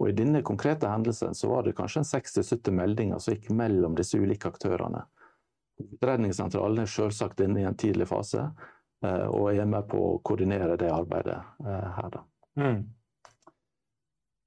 Og 0.00 0.08
I 0.08 0.16
denne 0.16 0.42
konkrete 0.42 0.88
hendelsen 0.88 1.34
så 1.36 1.48
var 1.48 1.64
det 1.64 1.76
kanskje 1.76 2.02
60-70 2.08 2.76
meldinger 2.76 3.20
som 3.20 3.36
gikk 3.36 3.50
mellom 3.56 3.96
disse 3.96 4.20
ulike 4.20 4.48
aktørene. 4.48 5.02
Redningssentralen 6.04 6.84
er 6.84 6.92
selvsagt 6.92 7.40
inne 7.44 7.62
i 7.62 7.68
en 7.68 7.76
tidlig 7.80 8.08
fase 8.08 8.46
eh, 9.04 9.26
og 9.28 9.52
er 9.52 9.68
med 9.68 9.88
på 9.88 10.00
å 10.00 10.16
koordinere 10.24 10.76
det 10.80 10.92
arbeidet 10.92 11.38
eh, 11.64 11.90
her. 11.96 12.10
da. 12.16 12.24
Mm. 12.60 12.80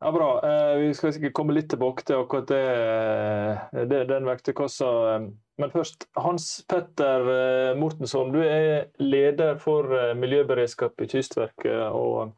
Ja, 0.04 0.12
Bra. 0.12 0.42
Eh, 0.44 0.78
vi 0.78 0.94
skal 0.94 1.14
sikkert 1.16 1.34
komme 1.34 1.54
litt 1.56 1.70
tilbake 1.72 2.04
til 2.04 2.18
akkurat 2.20 2.50
det, 2.52 2.64
eh, 2.76 3.84
det, 3.88 4.02
den 4.10 4.26
verktøykassa. 4.28 4.88
Men 5.62 5.72
først, 5.72 6.10
Hans 6.20 6.48
Petter 6.68 7.30
eh, 7.32 7.76
Mortensson, 7.80 8.34
du 8.36 8.42
er 8.44 8.90
leder 9.00 9.56
for 9.64 9.88
miljøberedskap 10.20 11.00
i 11.00 11.08
Kystverket. 11.08 11.96
og 11.96 12.36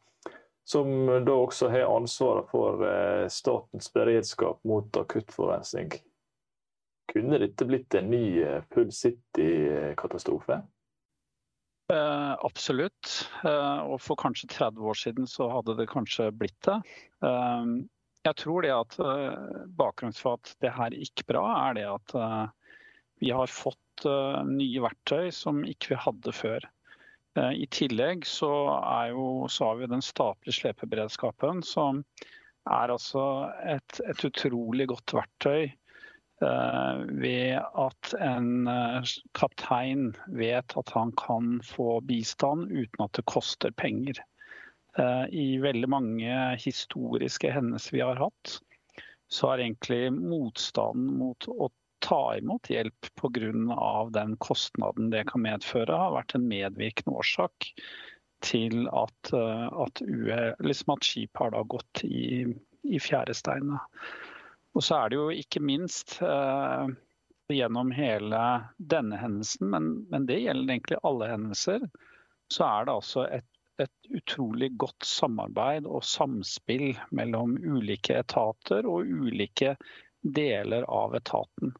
Som 0.65 1.09
da 1.25 1.39
også 1.39 1.71
har 1.73 1.89
ansvaret 1.89 2.53
for 2.53 2.85
statens 3.29 3.89
beredskap 3.93 4.61
mot 4.63 4.97
akuttforurensning. 4.97 5.91
Kunne 7.09 7.41
dette 7.41 7.65
blitt 7.65 7.97
en 7.97 8.09
ny 8.13 8.45
Full 8.73 8.91
City-katastrofe? 8.93 10.61
Eh, 11.93 12.33
absolutt. 12.41 13.29
Eh, 13.45 13.81
og 13.85 13.99
for 14.01 14.17
kanskje 14.17 14.49
30 14.49 14.87
år 14.89 14.97
siden 14.97 15.27
så 15.29 15.49
hadde 15.51 15.75
det 15.77 15.91
kanskje 15.91 16.31
blitt 16.33 16.57
det. 16.65 16.79
Eh, 17.25 17.73
jeg 18.25 18.37
tror 18.41 18.65
det 18.65 18.71
at 18.73 18.95
bakgrunnen 19.77 20.15
for 20.17 20.39
at 20.39 20.55
det 20.63 20.71
her 20.73 20.95
gikk 20.97 21.27
bra, 21.29 21.43
er 21.67 21.75
det 21.77 21.83
at 21.85 22.13
vi 23.21 23.29
har 23.29 23.51
fått 23.53 24.05
nye 24.49 24.81
verktøy 24.81 25.29
som 25.29 25.59
ikke 25.61 25.91
vi 25.91 25.99
hadde 26.07 26.33
før. 26.33 26.65
I 27.37 27.67
tillegg 27.69 28.25
så, 28.25 28.49
jo, 29.11 29.27
så 29.45 29.69
har 29.69 29.77
vi 29.77 29.91
den 29.93 30.01
statlige 30.01 30.57
slepeberedskapen, 30.57 31.61
som 31.61 32.01
er 32.65 32.95
altså 32.95 33.27
et, 33.61 34.01
et 34.09 34.25
utrolig 34.25 34.89
godt 34.89 35.13
verktøy 35.19 35.69
ved 37.09 37.59
at 37.59 38.13
en 38.21 38.67
eh, 38.67 39.11
kaptein 39.37 40.13
vet 40.27 40.75
at 40.77 40.93
han 40.95 41.11
kan 41.19 41.59
få 41.65 41.99
bistand 42.05 42.71
uten 42.71 43.05
at 43.05 43.13
det 43.17 43.25
koster 43.29 43.73
penger. 43.79 44.21
Eh, 44.99 45.25
I 45.31 45.45
veldig 45.63 45.89
mange 45.91 46.37
historiske 46.61 47.51
hendelser 47.51 47.97
vi 47.97 48.03
har 48.03 48.21
hatt, 48.21 48.57
så 49.31 49.51
har 49.51 49.63
egentlig 49.63 50.13
motstanden 50.15 51.17
mot 51.19 51.49
å 51.49 51.71
ta 52.05 52.35
imot 52.37 52.69
hjelp 52.69 53.09
pga. 53.17 54.09
den 54.13 54.35
kostnaden 54.37 55.09
det 55.09 55.25
kan 55.31 55.41
medføre, 55.41 55.95
har 55.95 56.13
vært 56.13 56.35
en 56.37 56.47
medvirkende 56.47 57.17
årsak 57.17 57.71
til 58.45 58.85
at, 58.93 59.31
at, 59.33 60.01
liksom 60.61 60.93
at 60.93 61.07
skip 61.07 61.39
har 61.41 61.55
gått 61.71 62.03
i, 62.05 62.45
i 62.83 62.99
fjæresteinene. 63.01 63.79
Og 64.75 64.83
så 64.83 64.99
er 64.99 65.11
det 65.11 65.19
jo 65.19 65.27
ikke 65.31 65.63
minst 65.63 66.17
eh, 66.23 66.87
gjennom 67.53 67.91
hele 67.95 68.41
denne 68.77 69.19
hendelsen, 69.19 69.69
men, 69.71 69.91
men, 70.11 70.25
det 70.27 70.41
gjelder 70.43 70.73
egentlig 70.73 71.01
alle 71.07 71.29
hendelser, 71.31 71.85
så 72.53 72.65
er 72.67 72.87
det 72.87 72.95
altså 72.99 73.27
et, 73.37 73.47
et 73.81 74.09
utrolig 74.19 74.73
godt 74.81 75.07
samarbeid 75.07 75.87
og 75.87 76.03
samspill 76.05 76.91
mellom 77.15 77.55
ulike 77.63 78.19
etater 78.19 78.87
og 78.89 79.07
ulike 79.07 79.75
deler 80.25 80.87
av 80.91 81.15
etaten. 81.15 81.75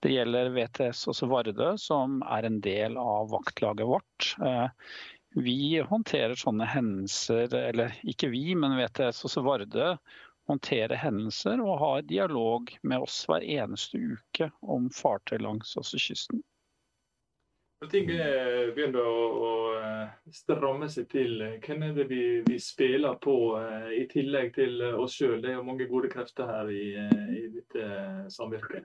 Det 0.00 0.14
gjelder 0.14 0.52
VTS 0.54 1.04
også 1.12 1.28
Vardø, 1.28 1.74
som 1.76 2.22
er 2.24 2.46
en 2.48 2.60
del 2.64 2.96
av 2.96 3.28
vaktlaget 3.34 3.88
vårt. 3.88 4.30
Eh, 4.40 4.68
vi 5.36 5.78
håndterer 5.86 6.38
sånne 6.40 6.66
hendelser, 6.66 7.52
eller 7.54 7.92
ikke 8.08 8.30
vi, 8.32 8.54
men 8.56 8.78
VTS 8.80 9.26
også 9.28 9.44
Vardø 9.46 9.92
håndterer 10.50 10.98
hendelser 10.98 11.62
og 11.64 11.78
har 11.80 12.06
dialog 12.08 12.70
med 12.82 13.06
oss 13.06 13.22
hver 13.28 13.44
eneste 13.46 13.98
uke 13.98 14.50
om 14.60 14.90
fartøy 14.94 15.38
langs 15.40 15.76
også 15.80 16.00
kysten. 16.02 16.42
Når 17.80 17.88
ting 17.88 18.10
begynner 18.10 19.06
å, 19.08 19.20
å, 19.40 19.52
eh, 19.78 20.32
stramme 20.36 20.90
seg 20.92 21.06
til, 21.08 21.38
hvem 21.64 21.86
er 21.86 21.94
det 21.96 22.04
vi, 22.10 22.24
vi 22.44 22.58
spiller 22.60 23.16
på 23.24 23.36
eh, 23.56 23.94
i 24.02 24.04
tillegg 24.10 24.52
til 24.58 24.82
oss 24.90 25.16
sjøl? 25.16 25.38
Det 25.40 25.54
er 25.54 25.56
jo 25.56 25.64
mange 25.64 25.88
gode 25.88 26.10
krefter 26.12 26.50
her 26.50 26.68
i, 26.68 26.90
i 27.40 27.46
dette 27.54 27.86
samvirket. 28.36 28.84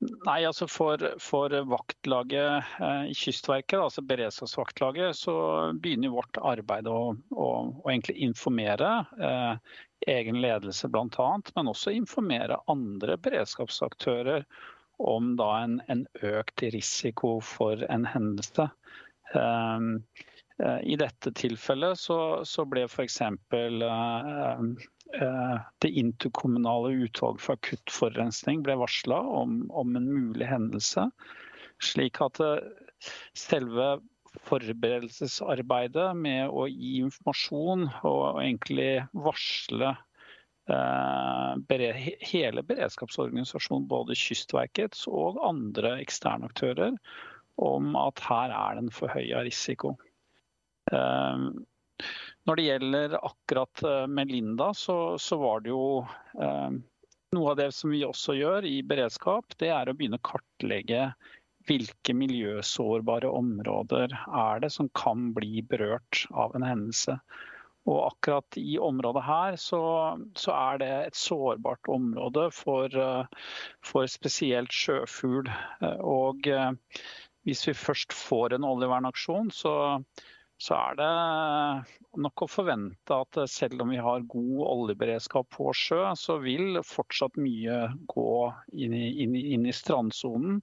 Nei, 0.00 0.46
altså 0.48 0.64
For, 0.70 1.02
for 1.20 1.52
vaktlaget 1.68 2.64
eh, 2.80 3.02
i 3.10 3.14
Kystverket, 3.16 3.76
altså 3.82 4.02
beredskapsvaktlaget, 4.08 5.16
så 5.18 5.34
begynner 5.76 6.14
vårt 6.14 6.40
arbeid 6.40 6.88
å, 6.88 7.12
å, 7.36 7.48
å 7.84 7.92
informere 8.14 8.92
eh, 9.20 9.76
egen 10.08 10.40
ledelse 10.40 10.88
bl.a., 10.88 11.28
men 11.56 11.68
også 11.68 11.92
informere 11.92 12.62
andre 12.72 13.18
beredskapsaktører 13.20 14.46
om 15.00 15.34
da 15.36 15.50
en, 15.66 15.78
en 15.92 16.06
økt 16.24 16.64
risiko 16.72 17.36
for 17.44 17.84
en 17.92 18.08
hendelse. 18.08 18.70
Eh, 19.36 20.78
I 20.80 20.96
dette 21.00 21.32
tilfellet 21.36 22.00
så, 22.00 22.18
så 22.48 22.64
ble 22.68 22.86
f.eks. 22.88 23.20
Eh, 23.20 24.64
det 25.82 25.90
interkommunale 25.90 26.92
utvalget 27.06 27.42
for 27.42 27.58
akuttforurensning 27.58 28.62
ble 28.66 28.76
varsla 28.80 29.18
om, 29.20 29.64
om, 29.70 29.96
en 29.98 30.06
mulig 30.06 30.46
hendelse. 30.46 31.08
Slik 31.82 32.20
at 32.22 32.40
eh, 32.44 32.60
selve 33.36 33.96
forberedelsesarbeidet 34.46 36.12
med 36.18 36.52
å 36.54 36.68
gi 36.70 37.00
informasjon 37.02 37.88
og 38.06 38.38
egentlig 38.42 39.02
varsle 39.26 39.94
eh, 40.70 42.04
hele 42.30 42.64
beredskapsorganisasjonen, 42.68 43.88
både 43.90 44.18
Kystverkets 44.18 45.08
og 45.10 45.40
andre 45.46 45.96
eksterne 46.04 46.50
aktører, 46.50 46.94
om 47.60 47.96
at 47.98 48.22
her 48.28 48.54
er 48.54 48.78
det 48.78 48.86
en 48.86 48.94
forhøya 48.94 49.42
risiko. 49.48 49.96
Når 52.48 52.56
det 52.56 52.64
gjelder 52.68 53.18
akkurat 53.18 53.82
eh, 53.86 54.06
Melinda, 54.10 54.70
så, 54.74 55.18
så 55.20 55.38
var 55.40 55.60
det 55.64 55.72
jo 55.72 56.06
eh, 56.40 56.70
noe 57.36 57.52
av 57.52 57.58
det 57.60 57.68
som 57.76 57.92
vi 57.92 58.02
også 58.06 58.34
gjør 58.38 58.66
i 58.66 58.80
beredskap, 58.86 59.54
det 59.60 59.70
er 59.74 59.90
å 59.90 59.94
begynne 59.96 60.18
å 60.20 60.28
kartlegge 60.32 61.10
hvilke 61.68 62.14
miljøsårbare 62.16 63.28
områder 63.30 64.14
er 64.16 64.62
det 64.64 64.72
som 64.74 64.88
kan 64.96 65.28
bli 65.36 65.60
berørt 65.62 66.24
av 66.32 66.56
en 66.56 66.64
hendelse. 66.66 67.18
Og 67.88 68.00
akkurat 68.08 68.58
i 68.60 68.74
området 68.82 69.22
her 69.24 69.56
så, 69.60 69.82
så 70.38 70.56
er 70.56 70.80
det 70.82 70.90
et 70.96 71.20
sårbart 71.20 71.92
område 71.92 72.48
for, 72.56 72.88
eh, 72.90 73.46
for 73.86 74.10
spesielt 74.10 74.74
sjøfugl. 74.74 75.52
Eh, 75.84 76.00
og 76.00 76.48
hvis 77.46 77.62
vi 77.68 77.76
først 77.76 78.16
får 78.16 78.56
en 78.56 78.66
oljevernaksjon, 78.68 79.52
så, 79.54 79.74
så 80.60 80.76
er 80.76 80.96
det 80.98 81.10
nok 82.20 82.44
å 82.44 82.50
forvente 82.50 83.16
at 83.16 83.38
selv 83.48 83.80
om 83.80 83.92
vi 83.94 84.00
har 84.02 84.26
god 84.28 84.64
oljeberedskap 84.66 85.48
på 85.56 85.70
sjø, 85.76 86.02
så 86.20 86.36
vil 86.42 86.82
fortsatt 86.84 87.38
mye 87.40 87.86
gå 88.12 88.32
inn 88.76 88.96
i, 88.96 89.06
inn 89.24 89.38
inn 89.40 89.64
i 89.64 89.72
strandsonen. 89.76 90.60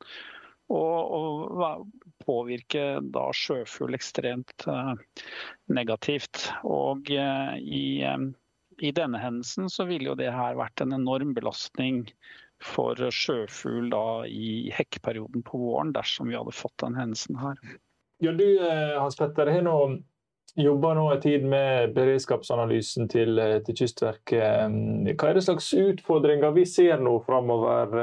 Og, 0.68 1.14
og, 1.16 1.88
påvirke 2.28 2.98
da 3.16 3.30
sjøfugl 3.32 3.96
ekstremt 3.96 4.66
uh, 4.68 4.98
negativt. 5.72 6.50
Og 6.68 7.08
uh, 7.16 7.56
i, 7.56 8.04
um, 8.04 8.34
i, 8.82 8.92
denne 8.92 9.22
hendelsen 9.22 9.72
så 9.72 9.88
ville 9.88 10.12
jo 10.12 10.18
det 10.20 10.34
her 10.36 10.60
vært 10.60 10.84
en 10.84 10.98
enorm 10.98 11.32
belastning 11.38 12.04
for 12.60 13.00
sjøfugl 13.00 13.88
da 13.94 14.06
i 14.28 14.68
hekkperioden 14.76 15.46
på 15.48 15.62
våren, 15.62 15.96
dersom 15.96 16.28
vi 16.28 16.36
hadde 16.36 16.58
fått 16.58 16.76
den 16.84 17.00
hendelsen 17.00 17.40
her. 17.40 17.64
Ja, 18.18 18.32
du 18.32 18.70
eh, 18.70 19.00
Hans 19.00 19.18
Petter, 19.18 19.48
har 19.48 19.62
nå 19.62 19.78
jobba 20.58 20.94
nå 20.98 21.04
en 21.14 21.22
tid 21.22 21.44
med 21.46 21.92
beredskapsanalysen 21.94 23.06
til, 23.14 23.38
eh, 23.38 23.60
til, 23.66 23.78
Kystverket. 23.78 24.42
Eh, 24.42 25.14
hva 25.14 25.30
er 25.30 25.38
det 25.38 25.46
slags 25.46 25.70
utfordringer 25.78 26.56
vi 26.56 26.66
ser 26.66 27.04
nå 27.04 27.14
framover? 27.28 27.94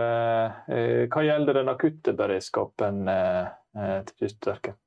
Hva 1.11 1.27
gjelder 1.27 1.59
den 1.59 1.73
akutte 1.73 2.15
beredskapen 2.15 3.05
til 3.11 4.17
Kystverket? 4.23 4.79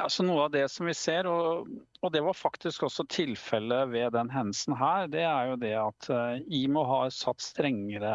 Altså 0.00 0.24
noe 0.24 0.46
av 0.46 0.54
det 0.54 0.64
som 0.72 0.88
vi 0.88 0.94
ser, 0.96 1.26
og, 1.28 1.68
og 2.00 2.12
det 2.14 2.22
var 2.24 2.32
faktisk 2.32 2.86
også 2.86 3.04
tilfellet 3.12 3.90
ved 3.92 4.14
den 4.16 4.30
hendelsen 4.32 4.78
her, 4.80 5.10
det 5.12 5.26
er 5.28 5.50
jo 5.50 5.58
det 5.60 5.74
at 5.76 6.08
IMO 6.48 6.86
har 6.88 7.12
satt 7.12 7.44
strengere 7.44 8.14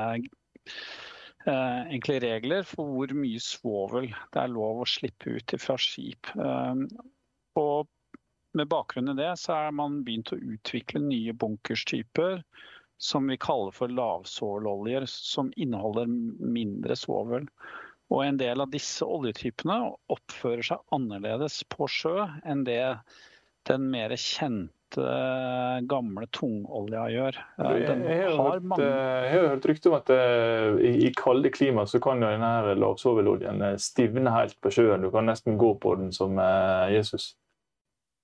egentlig 1.51 2.21
regler 2.23 2.63
for 2.67 2.89
hvor 2.89 3.11
mye 3.17 3.41
svovel 3.43 4.09
det 4.33 4.41
er 4.41 4.53
lov 4.53 4.81
å 4.83 4.87
slippe 4.89 5.37
ut 5.37 5.55
fra 5.61 5.77
skip. 5.81 6.31
Eh, 6.35 6.85
og 7.59 7.89
med 8.55 8.71
bakgrunn 8.71 9.11
i 9.11 9.17
det 9.19 9.33
så 9.39 9.57
er 9.67 9.75
man 9.75 10.01
begynt 10.07 10.31
å 10.33 10.39
utvikle 10.39 11.03
nye 11.03 11.35
bunkerstyper 11.35 12.39
som 12.97 13.27
vi 13.27 13.35
kaller 13.37 13.75
for 13.75 13.91
lavsåloljer, 13.91 15.03
som 15.11 15.51
inneholder 15.59 16.07
mindre 16.07 16.95
svovel. 16.95 17.49
Og 18.13 18.21
en 18.23 18.37
del 18.39 18.61
av 18.61 18.71
disse 18.71 19.05
oljetypene 19.05 19.75
oppfører 20.13 20.63
seg 20.69 20.95
annerledes 20.95 21.59
på 21.73 21.89
sjø 21.91 22.29
enn 22.45 22.63
det 22.67 22.79
den 23.67 23.89
mer 23.91 24.13
kjente 24.15 24.71
uh, 25.01 25.77
gamle 25.89 26.27
tungolja 26.33 27.05
gjør. 27.13 27.39
Uh, 27.59 27.71
jeg, 27.77 27.87
har 27.89 28.35
hørt, 28.37 28.67
mange... 28.67 28.85
Eh, 28.85 29.25
jeg 29.25 29.33
har 29.33 29.47
hørt 29.53 29.67
rykte 29.69 29.91
om 29.91 29.97
at 29.99 30.11
uh, 30.13 30.77
i, 30.79 30.91
i, 31.07 31.13
kalde 31.15 31.51
klima 31.53 31.85
så 31.89 32.01
kan 32.03 32.23
denne 32.23 32.75
lavsoveloljen 32.79 33.63
stivne 33.81 34.33
helt 34.35 34.57
på 34.63 34.73
sjøen. 34.73 35.05
Du 35.05 35.11
kan 35.13 35.27
nesten 35.29 35.59
gå 35.61 35.73
på 35.81 35.95
den 35.99 36.13
som 36.15 36.39
Jesus. 36.91 37.33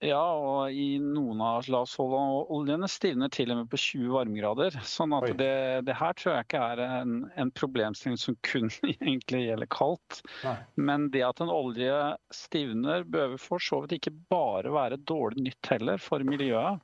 Ja, 0.02 0.22
og 0.34 0.74
i 0.74 0.96
noen 0.98 1.42
av 1.46 1.68
lavsoljene 1.70 2.88
stivner 2.90 3.30
til 3.30 3.52
og 3.54 3.60
med 3.60 3.68
på 3.70 3.78
20 3.78 4.08
varmegrader. 4.16 4.78
Sånn 4.88 5.14
at 5.14 5.28
det, 5.38 5.54
det, 5.86 5.94
her 6.00 6.16
tror 6.18 6.34
jeg 6.34 6.48
ikke 6.48 6.62
er 6.74 6.80
en, 6.88 7.20
en 7.38 7.52
problemstilling 7.54 8.18
som 8.18 8.38
kun 8.48 8.72
egentlig 8.90 9.44
gjelder 9.46 9.70
kaldt. 9.70 10.24
Nei. 10.42 10.56
Men 10.90 11.06
det 11.14 11.22
at 11.28 11.44
en 11.46 11.54
olje 11.54 12.00
stivner, 12.34 13.06
bør 13.06 13.38
for 13.42 13.62
så 13.62 13.84
vidt 13.84 14.00
ikke 14.00 14.16
bare 14.34 14.74
være 14.74 14.98
dårlig 15.06 15.46
nytt 15.52 15.70
heller 15.76 16.02
for 16.02 16.26
miljøet. 16.26 16.82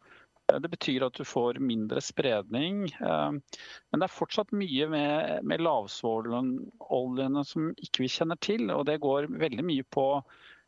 Det 0.48 0.70
betyr 0.72 1.08
at 1.08 1.18
du 1.18 1.26
får 1.28 1.58
mindre 1.60 2.04
spredning. 2.06 2.86
Eh, 3.02 3.32
men 3.34 3.98
det 3.98 4.06
er 4.06 4.14
fortsatt 4.14 4.54
mye 4.56 4.86
med, 4.94 5.42
med 5.42 5.66
lavsvovloljene 5.66 7.44
som 7.50 7.74
ikke 7.74 8.06
vi 8.06 8.12
kjenner 8.14 8.38
til. 8.46 8.70
Og 8.78 8.86
det 8.88 9.02
går 9.04 9.32
veldig 9.42 9.66
mye 9.66 9.88
på 9.90 10.06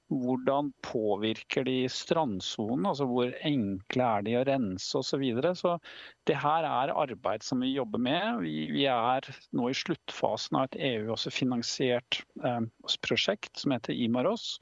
hvordan 0.10 0.72
påvirker 0.82 1.64
de 1.68 1.84
strandsonen? 1.92 2.88
Altså 2.90 3.06
hvor 3.10 3.34
enkle 3.46 4.06
er 4.06 4.26
de 4.26 4.36
å 4.40 4.44
rense 4.48 4.98
osv. 4.98 5.24
Så, 5.38 5.54
så 5.62 5.74
det 6.30 6.40
her 6.42 6.66
er 6.68 6.94
arbeid 6.94 7.46
som 7.46 7.62
vi 7.64 7.72
jobber 7.76 8.02
med. 8.02 8.42
Vi, 8.46 8.56
vi 8.74 8.88
er 8.90 9.30
nå 9.56 9.70
i 9.70 9.78
sluttfasen 9.78 10.60
av 10.60 10.70
et 10.70 10.80
EU-finansiert 10.92 12.24
eh, 12.44 12.62
prosjekt 13.06 13.62
som 13.62 13.76
heter 13.76 13.94
Imaros, 13.94 14.56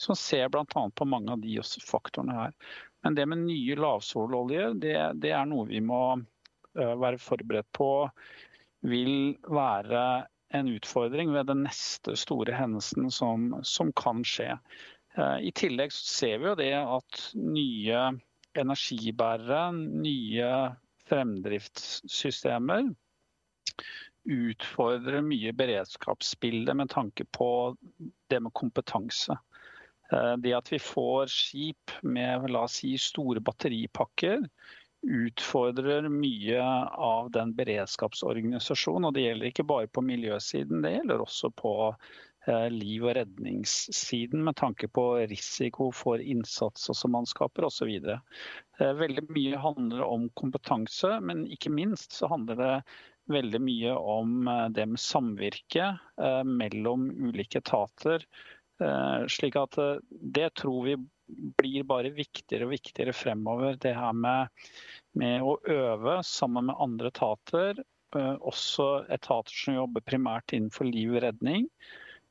som 0.00 0.18
ser 0.18 0.50
bl.a. 0.54 0.64
på 0.66 1.08
mange 1.08 1.34
av 1.34 1.42
de 1.42 1.58
faktorene 1.86 2.38
her. 2.38 2.56
Men 3.02 3.18
det 3.18 3.26
med 3.26 3.42
nye 3.48 3.78
lavsololjer, 3.78 4.78
det, 4.78 4.96
det 5.22 5.34
er 5.34 5.48
noe 5.50 5.66
vi 5.66 5.82
må 5.82 6.02
uh, 6.14 6.94
være 7.02 7.18
forberedt 7.18 7.70
på 7.74 7.90
vil 8.86 9.34
være 9.50 10.04
en 10.52 10.68
utfordring 10.68 11.32
ved 11.32 11.48
den 11.48 11.64
neste 11.66 12.14
store 12.18 12.54
hendelsen 12.56 13.10
som, 13.10 13.52
som 13.66 13.92
kan 13.96 14.22
skje. 14.26 14.56
Eh, 15.18 15.38
I 15.48 15.52
tillegg 15.56 15.92
ser 15.94 16.40
vi 16.40 16.50
jo 16.50 16.56
det 16.58 16.72
at 16.78 17.22
nye 17.36 18.02
energibærere, 18.58 19.62
nye 19.76 20.50
fremdriftssystemer 21.08 22.90
utfordrer 24.32 25.24
mye 25.26 25.50
beredskapsbildet 25.56 26.76
med 26.78 26.92
tanke 26.92 27.24
på 27.34 27.48
det 28.30 28.38
med 28.44 28.54
kompetanse. 28.54 29.34
Det 30.44 30.52
at 30.52 30.68
vi 30.68 30.78
får 30.78 31.30
skip 31.32 31.94
med 32.04 32.44
la 32.52 32.66
oss 32.68 32.76
si, 32.82 32.92
store 33.00 33.40
batteripakker 33.40 34.44
utfordrer 35.02 36.08
mye 36.08 36.62
av 36.92 37.30
den 37.34 37.54
beredskapsorganisasjonen. 37.58 39.08
Og 39.08 39.16
det 39.16 39.26
gjelder 39.26 39.50
ikke 39.50 39.66
bare 39.66 39.90
på 39.90 40.04
miljøsiden, 40.06 40.82
det 40.84 40.94
gjelder 40.96 41.24
også 41.24 41.50
på 41.58 41.74
eh, 41.88 42.12
liv- 42.70 43.04
og 43.06 43.14
redningssiden 43.16 44.42
med 44.42 44.56
tanke 44.58 44.88
på 44.90 45.04
risiko 45.30 45.90
for 45.94 46.22
innsats 46.22 46.90
og 46.90 47.12
mannskaper 47.14 47.68
osv. 47.68 47.92
Eh, 47.92 48.92
veldig 48.98 49.28
mye 49.30 49.60
handler 49.62 50.02
om 50.06 50.28
kompetanse, 50.38 51.20
men 51.22 51.44
ikke 51.46 51.70
minst 51.70 52.16
så 52.18 52.30
handler 52.32 52.58
det 52.58 52.74
veldig 53.30 53.62
mye 53.62 53.94
om 53.94 54.48
eh, 54.50 54.66
det 54.74 54.88
med 54.90 55.02
samvirke 55.02 55.92
mellom 56.44 57.08
ulike 57.28 57.62
etater. 57.62 58.26
Slik 59.30 59.54
at 59.60 59.76
det 60.08 60.48
tror 60.58 60.84
vi 60.88 60.96
blir 61.58 61.84
bare 61.86 62.10
viktigere 62.14 62.66
og 62.66 62.74
viktigere 62.74 63.14
fremover. 63.14 63.76
Det 63.80 63.94
her 63.94 64.14
med, 64.16 64.50
med 65.18 65.44
å 65.46 65.56
øve 65.70 66.18
sammen 66.26 66.66
med 66.70 66.80
andre 66.82 67.12
etater. 67.12 67.82
Eh, 68.16 68.36
også 68.44 69.06
etater 69.12 69.54
som 69.56 69.78
jobber 69.78 70.04
primært 70.04 70.52
innenfor 70.56 70.88
liv 70.88 71.14
og 71.16 71.22
redning. 71.24 71.68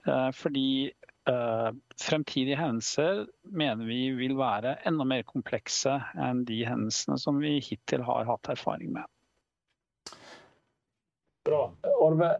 Eh, 0.08 0.30
fordi 0.34 0.92
eh, 1.30 1.70
fremtidige 2.02 2.58
hendelser 2.58 3.26
mener 3.44 3.86
vi 3.86 4.02
vil 4.18 4.36
være 4.40 4.78
enda 4.90 5.06
mer 5.08 5.26
komplekse 5.28 6.00
enn 6.18 6.46
de 6.48 6.64
hendelsene 6.66 7.20
som 7.22 7.42
vi 7.42 7.60
hittil 7.62 8.06
har 8.08 8.30
hatt 8.30 8.54
erfaring 8.54 8.94
med. 8.98 9.06
Bra. 11.46 11.64
Orve, 12.02 12.36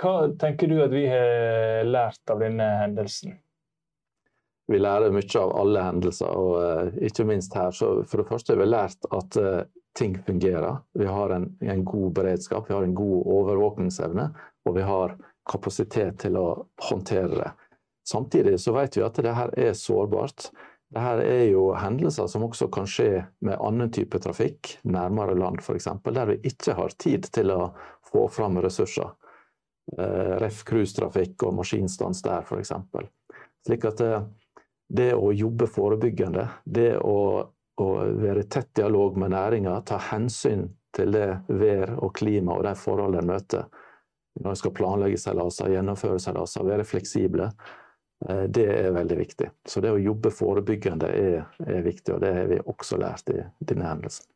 hva 0.00 0.14
tenker 0.40 0.68
du 0.68 0.78
at 0.84 0.92
vi 0.92 1.06
har 1.08 1.84
lært 1.88 2.32
av 2.32 2.44
denne 2.44 2.66
hendelsen? 2.82 3.38
vi 4.66 4.78
lærer 4.80 5.12
mye 5.12 5.40
av 5.40 5.52
alle 5.60 5.84
hendelser, 5.84 6.30
og 6.40 6.52
uh, 6.56 6.98
ikke 7.04 7.26
minst 7.28 7.54
her. 7.56 7.72
Så 7.74 7.98
for 8.08 8.22
det 8.22 8.28
første 8.30 8.54
har 8.54 8.62
vi 8.62 8.68
lært 8.70 9.08
at 9.12 9.38
uh, 9.40 9.60
ting 9.98 10.16
fungerer. 10.26 10.80
Vi 10.98 11.06
har 11.06 11.34
en, 11.36 11.50
en, 11.60 11.84
god 11.84 12.14
beredskap, 12.16 12.68
vi 12.68 12.74
har 12.74 12.86
en 12.86 12.96
god 12.96 13.28
overvåkningsevne, 13.36 14.28
og 14.64 14.76
vi 14.78 14.86
har 14.88 15.16
kapasitet 15.50 16.22
til 16.24 16.38
å 16.40 16.46
håndtere 16.90 17.32
det. 17.34 17.50
Samtidig 18.08 18.58
så 18.60 18.74
vet 18.76 18.96
vi 18.96 19.04
at 19.04 19.18
det 19.24 19.32
her 19.32 19.52
er 19.58 19.72
sårbart. 19.76 20.50
Dette 20.94 21.24
er 21.26 21.46
jo 21.48 21.70
hendelser 21.74 22.28
som 22.30 22.44
også 22.46 22.68
kan 22.72 22.86
skje 22.88 23.24
med 23.44 23.58
annen 23.58 23.90
type 23.92 24.20
trafikk, 24.22 24.76
nærmere 24.84 25.34
land 25.38 25.62
f.eks., 25.64 25.88
der 26.04 26.30
vi 26.30 26.38
ikke 26.52 26.76
har 26.78 26.94
tid 27.00 27.30
til 27.34 27.50
å 27.54 27.72
få 28.12 28.28
fram 28.30 28.60
ressurser. 28.62 29.10
Eh, 29.98 30.36
Ref 30.40 30.62
cruisetrafikk 30.68 31.48
og 31.48 31.56
maskinstans 31.58 32.22
der 32.24 32.44
f.eks. 32.44 32.72
Slik 33.64 33.88
at 33.88 34.04
det 34.94 35.10
å 35.16 35.32
jobbe 35.32 35.66
forebyggende, 35.66 36.46
det 36.64 36.92
å, 37.00 37.18
å 37.80 37.88
være 38.20 38.44
i 38.44 38.48
tett 38.52 38.74
dialog 38.76 39.16
med 39.18 39.32
næringa, 39.32 39.80
ta 39.88 39.98
hensyn 40.12 40.68
til 40.94 41.16
det 41.16 41.30
vær 41.48 41.96
og 41.96 42.12
klima 42.14 42.54
og 42.58 42.68
de 42.68 42.74
forholdene 42.78 43.24
en 43.24 43.32
møter 43.32 43.83
når 44.40 44.50
en 44.50 44.60
skal 44.60 44.74
planlegge 44.74 45.18
seilaser, 45.20 45.72
gjennomføre 45.74 46.20
seilaser, 46.22 46.66
være 46.66 46.86
fleksible, 46.88 47.50
eh, 48.28 48.44
det 48.48 48.68
er 48.72 48.94
veldig 48.96 49.18
viktig. 49.18 49.50
Så 49.68 49.82
det 49.84 49.94
å 49.94 50.00
jobbe 50.00 50.34
forebyggende 50.34 51.10
er, 51.10 51.42
er 51.66 51.82
viktig, 51.86 52.16
og 52.16 52.22
det 52.24 52.32
har 52.38 52.48
vi 52.50 52.62
også 52.64 53.00
lært 53.00 53.30
i 53.34 53.42
denne 53.58 53.90
hendelsen. 53.90 54.30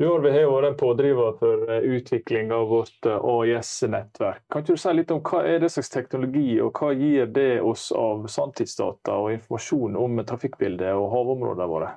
Du 0.00 0.06
har 0.06 0.22
vært 0.24 0.64
en 0.64 0.76
pådriver 0.80 1.34
for 1.36 1.66
eh, 1.68 1.84
utvikling 1.96 2.52
av 2.56 2.70
vårt 2.70 3.06
eh, 3.06 3.24
AIS-nettverk. 3.32 4.46
Kan 4.48 4.64
du 4.64 4.72
si 4.80 4.94
litt 4.96 5.10
om 5.12 5.20
hva 5.20 5.42
er 5.44 5.60
det 5.60 5.68
slags 5.74 5.92
teknologi, 5.92 6.54
og 6.64 6.72
hva 6.80 6.94
gir 6.96 7.28
det 7.28 7.60
oss 7.60 7.90
av 7.92 8.24
sanntidsdata 8.32 9.18
og 9.20 9.34
informasjon 9.34 9.98
om 10.00 10.22
trafikkbildet 10.24 10.94
og 10.96 11.10
havområdene 11.12 11.68
våre? 11.68 11.90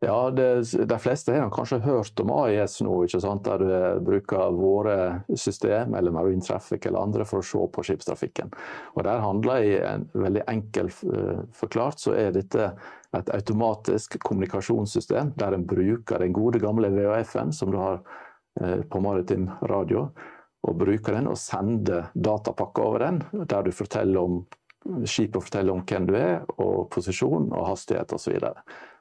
Ja, 0.00 0.30
det, 0.30 0.62
De 0.86 0.98
fleste 0.98 1.34
har 1.34 1.50
kanskje 1.50 1.80
hørt 1.82 2.20
om 2.22 2.30
AIS 2.30 2.76
nå, 2.86 2.92
ikke 3.02 3.18
sant? 3.22 3.42
der 3.48 3.58
du 3.58 3.70
eh, 3.74 3.96
bruker 4.06 4.54
våre 4.54 4.94
system 5.34 5.96
eller 5.98 6.14
Marine 6.14 6.44
Traffic 6.44 6.86
eller 6.86 7.02
andre 7.02 7.26
for 7.26 7.42
å 7.42 7.48
se 7.48 7.64
på 7.74 7.84
skipstrafikken. 7.88 8.52
Og 8.94 9.02
Der 9.08 9.24
handler 9.24 9.66
i 9.66 9.74
en 9.82 10.06
veldig 10.14 10.46
enkel 10.54 10.92
uh, 11.10 11.42
forklart 11.50 11.98
så 12.04 12.14
er 12.14 12.30
dette 12.36 12.70
et 13.16 13.34
automatisk 13.34 14.20
kommunikasjonssystem 14.22 15.34
der 15.40 15.56
en 15.56 15.66
bruker 15.66 16.22
den 16.22 16.36
gode 16.36 16.62
gamle 16.62 16.92
VHF-en 16.94 17.50
som 17.52 17.74
du 17.74 17.82
har 17.82 17.98
uh, 17.98 18.80
på 18.86 19.02
maritim 19.02 19.50
radio, 19.66 20.08
og 20.62 20.78
bruker 20.78 21.18
den 21.18 21.30
og 21.30 21.38
sender 21.42 22.12
datapakker 22.14 22.86
over 22.86 23.08
den, 23.08 23.22
der 23.50 23.66
du 23.66 23.74
forteller 23.74 24.22
om 24.22 24.42
skipet 25.02 25.42
forteller 25.42 25.74
om 25.74 25.82
hvem 25.82 26.06
du 26.06 26.14
er, 26.14 26.44
og 26.62 26.86
posisjon 26.94 27.50
og 27.50 27.72
hastighet 27.72 28.14
osv. 28.14 28.38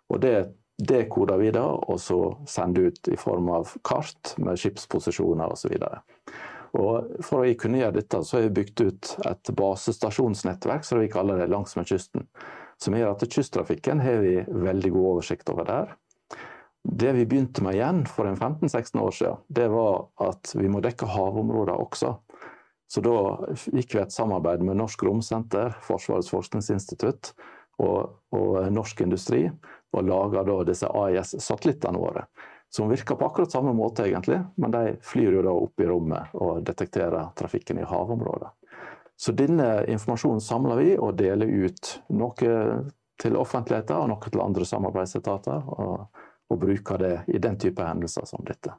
Og 0.10 0.24
det 0.24 0.38
dekoder 0.78 1.38
vi 1.42 1.52
det, 1.52 1.64
og 1.64 2.00
så 2.02 2.20
sender 2.48 2.92
ut 2.92 3.10
i 3.10 3.18
form 3.18 3.50
av 3.50 3.74
kart 3.88 4.36
med 4.38 4.60
skipsposisjoner 4.62 5.54
osv. 5.54 5.74
For 6.72 7.42
å 7.42 7.54
kunne 7.58 7.82
gjøre 7.82 7.98
dette, 7.98 8.22
så 8.22 8.38
har 8.38 8.48
vi 8.48 8.56
bygd 8.60 8.84
ut 8.86 9.14
et 9.26 9.54
basestasjonsnettverk 9.58 10.86
som 10.86 11.02
vi 11.02 11.10
kaller 11.12 11.42
det 11.42 11.50
langsmed 11.52 11.90
kysten. 11.90 12.28
Som 12.78 12.94
gjør 12.94 13.16
at 13.16 13.26
kysttrafikken 13.34 14.04
har 14.04 14.22
vi 14.22 14.36
veldig 14.46 14.94
god 14.94 15.10
oversikt 15.16 15.50
over 15.50 15.66
der. 15.66 15.96
Det 16.88 17.10
vi 17.18 17.26
begynte 17.28 17.64
med 17.66 17.76
igjen 17.76 18.04
for 18.08 18.30
15-16 18.30 19.02
år 19.02 19.16
siden, 19.16 19.42
det 19.50 19.66
var 19.74 20.08
at 20.24 20.54
vi 20.56 20.70
må 20.72 20.80
dekke 20.84 21.10
havområder 21.10 21.74
også. 21.74 22.14
Så 22.88 23.02
da 23.04 23.18
gikk 23.74 23.98
vi 23.98 24.00
et 24.00 24.16
samarbeid 24.16 24.62
med 24.64 24.78
Norsk 24.80 25.02
Romsenter, 25.04 25.74
Forsvarets 25.84 26.30
forskningsinstitutt 26.32 27.34
og, 27.84 28.14
og 28.32 28.70
Norsk 28.72 29.04
Industri 29.04 29.48
lager 29.94 30.44
da 30.44 30.64
disse 30.68 30.90
AIS-satellittene 30.90 32.00
våre. 32.00 32.26
Som 32.70 32.90
virker 32.90 33.16
på 33.16 33.26
akkurat 33.26 33.52
samme 33.52 33.74
måte, 33.74 34.04
egentlig, 34.04 34.42
men 34.56 34.72
de 34.72 34.96
flyr 35.02 35.38
jo 35.40 35.44
da 35.46 35.54
opp 35.56 35.80
i 35.80 35.88
rommet 35.88 36.34
og 36.36 36.64
detekterer 36.68 37.30
trafikken 37.40 37.80
i 37.80 37.88
havområdet. 37.88 38.50
Så 39.18 39.34
denne 39.34 39.86
informasjonen 39.90 40.44
samler 40.44 40.82
vi 40.82 40.90
og 40.98 41.16
deler 41.18 41.48
ut. 41.48 41.94
Noe 42.14 42.58
til 43.18 43.38
offentligheten 43.40 43.98
og 43.98 44.12
noe 44.12 44.30
til 44.30 44.44
andre 44.44 44.68
samarbeidsetater. 44.68 45.64
Og, 45.80 46.26
og 46.48 46.60
bruker 46.62 47.02
det 47.02 47.16
i 47.34 47.40
den 47.44 47.58
type 47.60 47.84
hendelser 47.84 48.28
som 48.30 48.44
dette. 48.46 48.76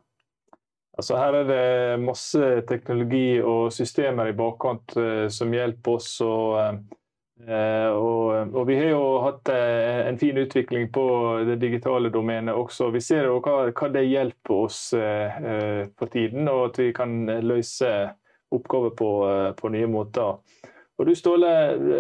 Altså 0.99 1.19
her 1.19 1.41
er 1.41 1.49
det 1.49 1.99
masse 2.03 2.47
teknologi 2.69 3.41
og 3.41 3.73
systemer 3.75 4.31
i 4.31 4.37
bakkant 4.39 4.97
uh, 4.99 5.27
som 5.31 5.53
hjelper 5.55 5.99
oss 5.99 6.17
å 6.25 6.33
Eh, 6.59 6.79
og, 7.47 8.55
og, 8.55 8.65
vi 8.67 8.77
har 8.77 8.89
jo 8.91 9.03
hatt 9.23 9.49
eh, 9.55 10.09
en 10.09 10.19
fin 10.19 10.37
utvikling 10.37 10.89
på 10.93 11.05
det 11.47 11.61
digitale 11.63 12.11
domenet 12.11 12.57
også. 12.57 12.91
Vi 12.91 13.01
ser 13.05 13.29
jo 13.29 13.39
hva, 13.45 13.71
hva 13.71 13.91
det 13.95 14.09
hjelper 14.09 14.55
oss 14.67 14.81
eh, 14.99 15.87
på 15.95 16.09
tiden, 16.11 16.49
og 16.51 16.73
at 16.73 16.81
vi 16.83 16.91
kan 16.97 17.15
løse 17.47 17.93
oppgaver 18.51 18.95
på, 18.99 19.11
på 19.57 19.71
nye 19.71 19.87
måter. 19.87 20.41
Og 20.99 21.07
Du 21.07 21.15
Ståle, 21.15 21.51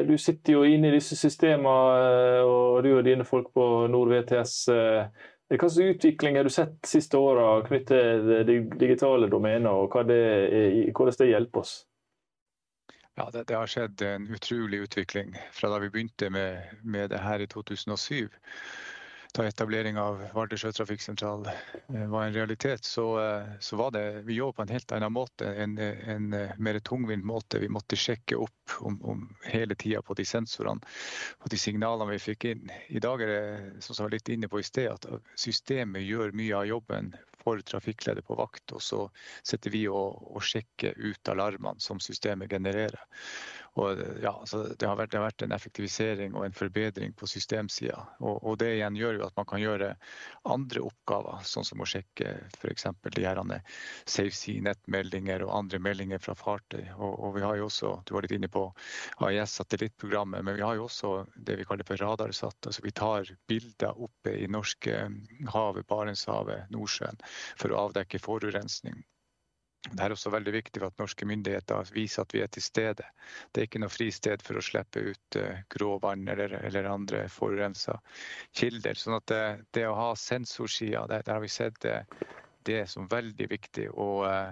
du 0.09 0.17
sitter 0.19 0.57
jo 0.57 0.65
inne 0.67 0.89
i 0.89 0.97
disse 0.97 1.15
systemene, 1.15 2.43
og 2.43 2.81
du 2.83 2.97
og 2.97 3.05
dine 3.07 3.27
folk 3.29 3.53
på 3.55 3.87
Nord 3.93 4.11
VTS. 4.11 4.55
Hva 4.67 5.59
slags 5.61 5.79
utvikling 5.79 6.41
har 6.41 6.49
du 6.49 6.51
sett 6.51 6.75
de 6.83 6.91
siste 6.91 7.21
åra 7.21 7.61
knyttet 7.69 8.25
til 8.27 8.49
det 8.49 8.59
digitale 8.81 9.31
domenet, 9.31 9.71
og 9.71 9.95
hvordan 9.95 11.15
det 11.21 11.31
hjelper 11.31 11.63
oss? 11.63 11.77
Ja, 13.19 13.31
det, 13.33 13.45
det, 13.45 13.55
har 13.55 13.67
skjedd 13.67 14.03
en 14.03 14.29
utrolig 14.31 14.79
utvikling 14.79 15.33
fra 15.53 15.73
da 15.73 15.81
vi 15.83 15.89
begynte 15.91 16.31
med, 16.31 16.63
med 16.87 17.11
det 17.11 17.19
her 17.19 17.43
i 17.43 17.49
2007. 17.51 18.29
Da 19.35 19.43
etablering 19.49 19.99
av 19.99 20.21
Vardø 20.37 20.57
sjøtrafikksentral 20.57 21.49
eh, 21.51 22.05
var 22.13 22.29
en 22.29 22.37
realitet, 22.37 22.87
så, 22.87 23.07
eh, 23.19 23.49
så, 23.61 23.77
var 23.77 23.91
det 23.97 24.05
Vi 24.29 24.39
jobbet 24.39 24.57
på 24.57 24.63
en 24.63 24.73
helt 24.77 24.95
annen 24.95 25.13
måte, 25.13 25.51
en, 25.51 25.75
en 25.83 26.33
eh, 26.33 26.55
mer 26.63 26.79
tungvint 26.79 27.27
måte. 27.27 27.59
Vi 27.59 27.69
måtte 27.69 27.99
sjekke 27.99 28.39
opp 28.39 28.79
om, 28.87 29.01
om 29.03 29.27
hele 29.51 29.75
tida 29.75 30.03
på 30.03 30.15
de 30.15 30.25
sensorene 30.25 30.87
og 31.43 31.51
de 31.51 31.59
signalene 31.59 32.15
vi 32.15 32.23
fikk 32.23 32.47
inn. 32.53 32.71
I 32.87 33.03
dag 33.03 33.27
er 33.27 33.35
det 33.35 33.83
som 33.83 33.99
jeg 33.99 34.07
var 34.07 34.15
litt 34.15 34.31
inne 34.37 34.53
på 34.53 34.63
i 34.63 34.69
sted, 34.71 34.95
at 34.95 35.35
systemet 35.35 36.07
gjør 36.07 36.39
mye 36.39 36.63
av 36.63 36.71
jobben 36.71 37.17
for 37.43 37.61
trafikkleder 37.61 38.25
på 38.27 38.37
vakt, 38.39 38.75
og 38.77 38.83
så 38.83 39.05
setter 39.47 39.75
vi 39.75 39.87
og, 39.91 40.19
og 40.35 40.45
sjekker 40.45 40.99
ut 40.99 41.33
alarmene 41.33 41.81
som 41.83 42.01
systemet 42.03 42.51
genererer. 42.51 43.07
Og, 43.79 44.01
ja, 44.23 44.33
det, 44.79 44.87
har 44.87 44.97
vært, 44.99 45.13
det, 45.13 45.19
har 45.19 45.27
vært, 45.29 45.43
en 45.45 45.55
effektivisering 45.55 46.35
og 46.35 46.47
en 46.47 46.57
forbedring 46.57 47.13
på 47.19 47.29
systemsida. 47.31 48.01
Og, 48.19 48.41
og, 48.43 48.57
det 48.59 48.73
igjen 48.75 48.97
gjør 48.99 49.21
jo 49.21 49.27
at 49.29 49.37
man 49.39 49.47
kan 49.51 49.63
gjøre 49.63 49.93
andre 50.51 50.83
oppgaver, 50.89 51.45
sånn 51.47 51.67
som 51.67 51.85
å 51.85 51.89
sjekke 51.89 52.33
f.eks. 52.59 52.89
de 53.15 53.27
her 53.27 53.41
SafeSea-nettmeldinger 54.09 55.45
og 55.47 55.55
andre 55.61 55.81
meldinger 55.85 56.23
fra 56.23 56.35
fartøy. 56.39 56.83
Og, 56.97 57.31
vi 57.37 57.45
har 57.45 57.59
jo 57.61 57.69
også, 57.69 57.95
Du 58.09 58.15
var 58.17 58.27
litt 58.27 58.35
inne 58.35 58.51
på 58.51 58.65
AIS-satellittprogrammet, 59.29 60.43
men 60.43 60.59
vi 60.59 60.67
har 60.67 60.79
jo 60.79 60.89
også 60.89 61.13
det 61.37 61.61
vi 61.61 61.69
kaller 61.69 61.87
for 61.87 62.03
radarsatt. 62.03 62.59
Altså 62.67 62.83
vi 62.83 62.95
tar 62.97 63.31
bilder 63.51 63.95
oppe 64.09 64.35
i 64.35 64.49
norske 64.51 65.05
havet, 65.55 65.87
Barentshavet, 65.89 66.67
Nordsjøen 66.75 67.21
for 67.57 67.73
å 67.73 67.87
avdekke 67.89 68.21
forurensning. 68.23 69.03
Det 69.89 70.03
er 70.03 70.13
også 70.13 70.33
veldig 70.35 70.53
viktig 70.53 70.83
at 70.85 70.99
norske 71.01 71.27
myndigheter 71.29 71.93
viser 71.95 72.25
at 72.25 72.35
vi 72.35 72.43
er 72.43 72.51
til 72.53 72.65
stede. 72.65 73.07
Det 73.53 73.63
er 73.63 73.69
ikke 73.69 73.81
noe 73.81 73.93
fristed 73.93 74.43
for 74.45 74.59
å 74.59 74.65
slippe 74.65 75.05
ut 75.13 75.39
uh, 75.39 75.63
gråvann 75.71 76.27
eller, 76.29 76.57
eller 76.67 76.91
andre 76.91 77.23
forurensa 77.33 77.95
kilder. 78.59 78.99
Sånn 78.99 79.17
at 79.21 79.29
det, 79.31 79.45
det 79.79 79.87
å 79.89 79.95
ha 79.97 80.11
sensorsida, 80.19 81.07
der, 81.09 81.23
der 81.25 81.39
har 81.39 81.45
vi 81.45 81.53
sett 81.53 81.79
det, 81.85 82.03
det 82.69 82.83
som 82.91 83.09
veldig 83.09 83.49
viktig. 83.55 83.87
Og 83.95 84.27
eh, 84.29 84.51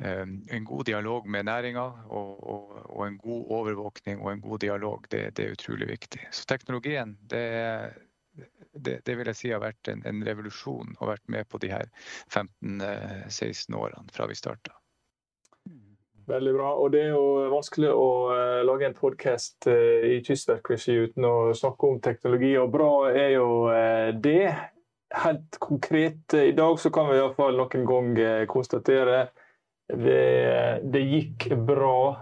en 0.00 0.68
god 0.68 0.84
dialog 0.86 1.26
med 1.28 1.48
næringa 1.48 1.82
og, 2.12 2.30
og, 2.38 2.76
og, 2.84 3.02
en 3.06 3.18
god 3.20 3.50
overvåkning 3.58 4.22
og 4.22 4.30
en 4.32 4.44
god 4.44 4.62
dialog, 4.62 5.08
det, 5.10 5.24
det 5.36 5.46
er 5.46 5.56
utrolig 5.56 5.88
viktig. 5.90 6.22
Så 6.30 6.46
teknologien, 6.48 7.16
det 7.32 7.42
er 7.64 7.98
det, 8.72 9.00
det, 9.04 9.14
vil 9.18 9.30
jeg 9.30 9.38
si 9.38 9.50
har 9.52 9.62
vært 9.62 9.90
en, 9.92 10.02
en, 10.06 10.22
revolusjon 10.26 10.94
og 10.98 11.10
vært 11.10 11.26
med 11.32 11.48
på 11.50 11.60
de 11.62 11.72
her 11.72 11.88
15-16 12.30 13.76
årene 13.76 14.14
fra 14.14 14.28
vi 14.30 14.38
starta. 14.38 14.76
Veldig 16.30 16.52
bra. 16.54 16.72
Og 16.78 16.92
det 16.94 17.00
er 17.06 17.14
jo 17.16 17.50
vanskelig 17.50 17.90
å 17.90 18.10
uh, 18.30 18.60
lage 18.66 18.86
en 18.86 18.94
podkast 18.94 19.66
eh, 19.70 20.04
i 20.12 20.18
kystverkregi 20.22 20.94
uten 21.08 21.26
å 21.26 21.36
snakke 21.56 21.88
om 21.88 21.98
teknologi, 22.04 22.52
og 22.60 22.70
bra 22.70 22.92
er 23.10 23.32
jo 23.34 23.48
det. 24.22 24.52
Helt 25.10 25.58
konkret 25.58 26.36
i 26.38 26.52
dag 26.54 26.78
så 26.78 26.92
kan 26.94 27.08
vi 27.10 27.16
iallfall 27.18 27.58
noen 27.58 27.86
gang 27.88 28.12
konstatere 28.46 29.24
det, 29.90 30.78
det 30.86 31.00
gikk 31.02 31.48
bra 31.66 32.20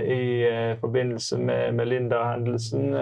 i 0.00 0.48
forbindelse 0.80 1.36
med, 1.36 1.74
med 1.76 1.90
Linda-hendelsen. 1.90 2.96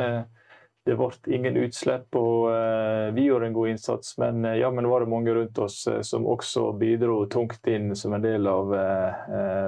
Det 0.88 0.94
ble 0.96 1.36
ingen 1.36 1.56
utslipp, 1.60 2.16
og 2.16 2.46
uh, 2.48 3.10
vi 3.12 3.26
gjorde 3.26 3.50
en 3.50 3.56
god 3.56 3.72
innsats. 3.74 4.14
Men 4.22 4.40
uh, 4.46 4.54
jammen 4.56 4.86
var 4.88 5.04
det 5.04 5.10
mange 5.12 5.34
rundt 5.36 5.58
oss 5.60 5.82
uh, 5.84 5.98
som 6.00 6.24
også 6.24 6.62
bidro 6.80 7.18
tungt 7.28 7.68
inn 7.68 7.90
som 7.92 8.14
en 8.16 8.24
del 8.24 8.48
av 8.48 8.72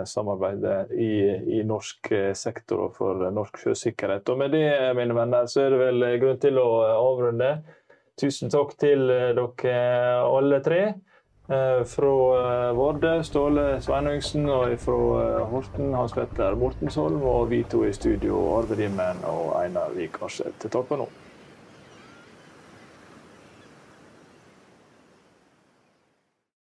samarbeidet 0.08 0.94
i, 0.96 1.12
i, 1.58 1.60
norsk 1.66 2.08
sektor 2.36 2.86
og 2.86 2.96
for 2.96 3.26
norsk 3.36 3.60
sjøsikkerhet. 3.60 4.32
Og 4.32 4.40
med 4.40 4.56
det, 4.56 4.64
mine 4.96 5.16
venner, 5.16 5.44
så 5.50 5.66
er 5.66 5.74
det 5.74 5.82
vel 5.82 6.08
grunn 6.22 6.40
til 6.40 6.62
å 6.62 6.68
avrunde. 6.94 7.50
Tusen 8.20 8.52
takk 8.52 8.72
til 8.80 9.04
dere 9.10 9.76
alle 10.24 10.62
tre. 10.64 10.82
Fra 11.50 12.10
Vårde, 12.78 13.24
Ståle 13.26 13.64
Sveinungsen, 13.82 14.44
og 14.54 14.76
fra 14.78 14.98
Horten, 15.50 15.88
Hans 15.98 16.14
Petter 16.14 16.54
Mortensholm, 16.54 17.22
og 17.26 17.50
vi 17.50 17.64
to 17.66 17.82
i 17.88 17.90
studio, 17.96 18.38
Arve 18.54 18.78
Dimmen 18.78 19.24
og 19.26 19.56
Einar 19.58 19.90
Vik 19.96 20.20
Arseth. 20.22 20.68
Takk 20.68 20.86
for 20.86 21.02
nå. 21.02 21.08